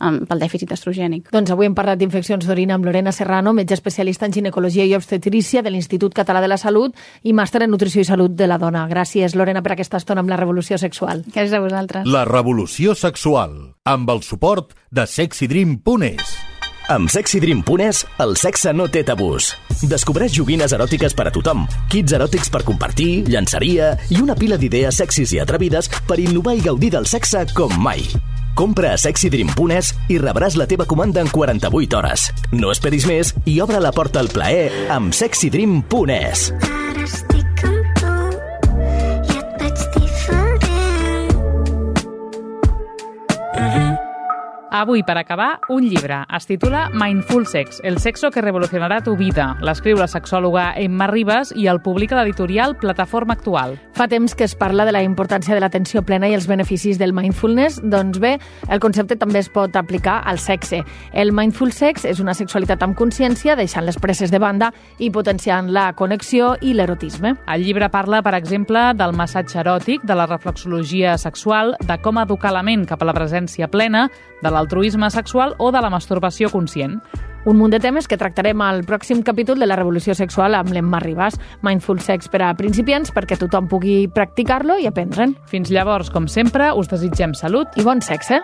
um, 0.00 0.20
pel 0.28 0.44
dèficit 0.44 0.74
estrogènic. 0.76 1.30
Doncs 1.32 1.54
avui 1.54 1.70
hem 1.70 1.76
parlat 1.78 2.00
d'infeccions 2.00 2.44
d'orina 2.44 2.76
amb 2.76 2.84
Lorena 2.84 3.12
Serrano, 3.12 3.54
metge 3.56 3.78
especialista 3.78 4.28
en 4.28 4.36
ginecologia 4.36 4.84
i 4.84 4.94
obstetrícia 4.98 5.64
de 5.64 5.72
l'Institut 5.72 6.14
Català 6.14 6.44
de 6.44 6.52
la 6.52 6.60
Salut 6.60 6.96
i 7.22 7.32
màster 7.32 7.64
en 7.64 7.72
nutrició 7.72 8.04
i 8.04 8.10
salut 8.10 8.36
de 8.36 8.50
la 8.50 8.60
dona. 8.60 8.84
Gràcies, 8.90 9.36
Lorena, 9.38 9.64
per 9.64 9.78
aquesta 9.78 9.96
estona 9.96 10.20
amb 10.20 10.28
la 10.28 10.40
revolució 10.40 10.76
sexual. 10.78 11.24
Gràcies 11.32 11.56
a 11.56 11.64
vosaltres. 11.64 12.06
La 12.06 12.26
revolució 12.28 12.94
sexual, 12.94 13.76
amb 13.88 14.12
el 14.12 14.20
suport 14.26 14.76
de 14.90 15.08
sexydream.es. 15.08 16.59
Amb 16.90 17.06
sexydream.es, 17.06 18.00
el 18.18 18.32
sexe 18.34 18.72
no 18.74 18.88
té 18.90 19.04
tabús. 19.06 19.52
Descobreix 19.86 20.34
joguines 20.34 20.72
eròtiques 20.74 21.14
per 21.14 21.28
a 21.28 21.32
tothom, 21.36 21.62
kits 21.92 22.16
eròtics 22.18 22.50
per 22.50 22.64
compartir, 22.66 23.28
llançaria 23.30 23.92
i 24.10 24.18
una 24.18 24.34
pila 24.34 24.58
d'idees 24.58 24.98
sexis 24.98 25.30
i 25.36 25.38
atrevides 25.38 25.86
per 26.10 26.18
innovar 26.18 26.56
i 26.58 26.66
gaudir 26.66 26.90
del 26.96 27.06
sexe 27.06 27.44
com 27.54 27.78
mai. 27.78 28.02
Compra 28.58 28.96
a 28.96 28.98
sexydream.es 28.98 29.94
i 30.10 30.18
rebràs 30.18 30.58
la 30.58 30.66
teva 30.66 30.88
comanda 30.90 31.22
en 31.22 31.30
48 31.30 32.00
hores. 32.02 32.28
No 32.58 32.74
esperis 32.74 33.06
més 33.06 33.36
i 33.46 33.60
obre 33.62 33.78
la 33.78 33.94
porta 33.94 34.18
al 34.18 34.34
plaer 34.34 34.88
amb 34.90 35.14
sexydream.es. 35.14 36.48
Ara 36.58 37.06
estic 37.06 37.29
amb 37.29 37.29
Avui, 44.72 45.02
per 45.02 45.18
acabar, 45.18 45.58
un 45.68 45.82
llibre. 45.82 46.20
Es 46.30 46.46
titula 46.46 46.90
Mindful 46.94 47.44
Sex, 47.48 47.80
el 47.82 47.98
sexo 47.98 48.30
que 48.30 48.40
revolucionarà 48.40 49.00
tu 49.02 49.16
vida. 49.18 49.56
L'escriu 49.66 49.98
la 49.98 50.06
sexòloga 50.06 50.68
Emma 50.78 51.08
Ribas 51.10 51.50
i 51.58 51.66
el 51.66 51.80
publica 51.82 52.14
l'editorial 52.14 52.76
Plataforma 52.78 53.34
Actual. 53.34 53.74
Fa 53.98 54.06
temps 54.06 54.36
que 54.38 54.46
es 54.46 54.54
parla 54.54 54.86
de 54.86 54.94
la 54.94 55.02
importància 55.02 55.56
de 55.56 55.60
l'atenció 55.64 56.04
plena 56.06 56.28
i 56.30 56.36
els 56.38 56.46
beneficis 56.46 57.00
del 57.02 57.10
mindfulness. 57.12 57.80
Doncs 57.82 58.20
bé, 58.22 58.36
el 58.70 58.78
concepte 58.78 59.18
també 59.18 59.42
es 59.42 59.50
pot 59.50 59.74
aplicar 59.74 60.20
al 60.22 60.38
sexe. 60.38 60.84
El 61.10 61.34
mindful 61.34 61.74
sex 61.74 62.06
és 62.06 62.22
una 62.22 62.36
sexualitat 62.38 62.86
amb 62.86 62.94
consciència, 62.94 63.58
deixant 63.58 63.88
les 63.88 63.98
presses 63.98 64.30
de 64.30 64.38
banda 64.38 64.70
i 65.02 65.10
potenciant 65.10 65.72
la 65.74 65.88
connexió 65.98 66.54
i 66.62 66.76
l'erotisme. 66.78 67.34
El 67.50 67.66
llibre 67.66 67.90
parla, 67.90 68.22
per 68.22 68.36
exemple, 68.38 68.92
del 68.94 69.18
massatge 69.18 69.64
eròtic, 69.64 70.06
de 70.06 70.14
la 70.14 70.30
reflexologia 70.30 71.18
sexual, 71.18 71.74
de 71.82 71.98
com 71.98 72.22
educar 72.22 72.54
la 72.54 72.62
ment 72.62 72.86
cap 72.86 73.02
a 73.02 73.10
la 73.10 73.18
presència 73.18 73.66
plena, 73.66 74.06
de 74.40 74.48
la 74.48 74.59
l'altruisme 74.60 75.08
sexual 75.10 75.56
o 75.58 75.72
de 75.72 75.80
la 75.80 75.90
masturbació 75.90 76.50
conscient. 76.52 77.00
Un 77.48 77.56
munt 77.56 77.72
de 77.72 77.80
temes 77.80 78.04
que 78.04 78.18
tractarem 78.20 78.60
al 78.60 78.82
pròxim 78.84 79.22
capítol 79.24 79.56
de 79.58 79.66
la 79.66 79.78
revolució 79.78 80.12
sexual 80.14 80.54
amb 80.58 80.74
l'Emma 80.76 81.00
Ribas. 81.00 81.38
Mindful 81.64 82.02
Sex 82.04 82.28
per 82.28 82.42
a 82.44 82.52
principiants 82.58 83.14
perquè 83.16 83.38
tothom 83.40 83.70
pugui 83.70 84.04
practicar-lo 84.12 84.76
i 84.76 84.88
aprendre'n. 84.90 85.32
Fins 85.48 85.72
llavors, 85.72 86.12
com 86.12 86.28
sempre, 86.28 86.68
us 86.76 86.90
desitgem 86.92 87.32
salut 87.32 87.80
i 87.80 87.86
bon 87.86 88.04
sexe. 88.04 88.42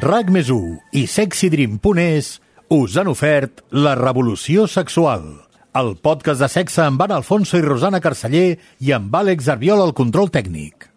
RAC 0.00 0.30
més 0.30 0.48
i 0.94 1.06
sexydream.es 1.10 2.36
us 2.70 2.96
han 2.96 3.10
ofert 3.10 3.64
La 3.74 3.96
revolució 3.98 4.68
sexual, 4.70 5.24
el 5.74 5.96
podcast 5.98 6.38
de 6.38 6.48
sexe 6.48 6.84
amb 6.84 7.02
Anna 7.02 7.18
Alfonso 7.18 7.58
i 7.58 7.66
Rosana 7.66 7.98
Carceller 7.98 8.60
i 8.78 8.94
amb 8.94 9.10
Àlex 9.10 9.50
Arbiol 9.50 9.82
al 9.82 9.96
control 9.98 10.30
tècnic. 10.30 10.89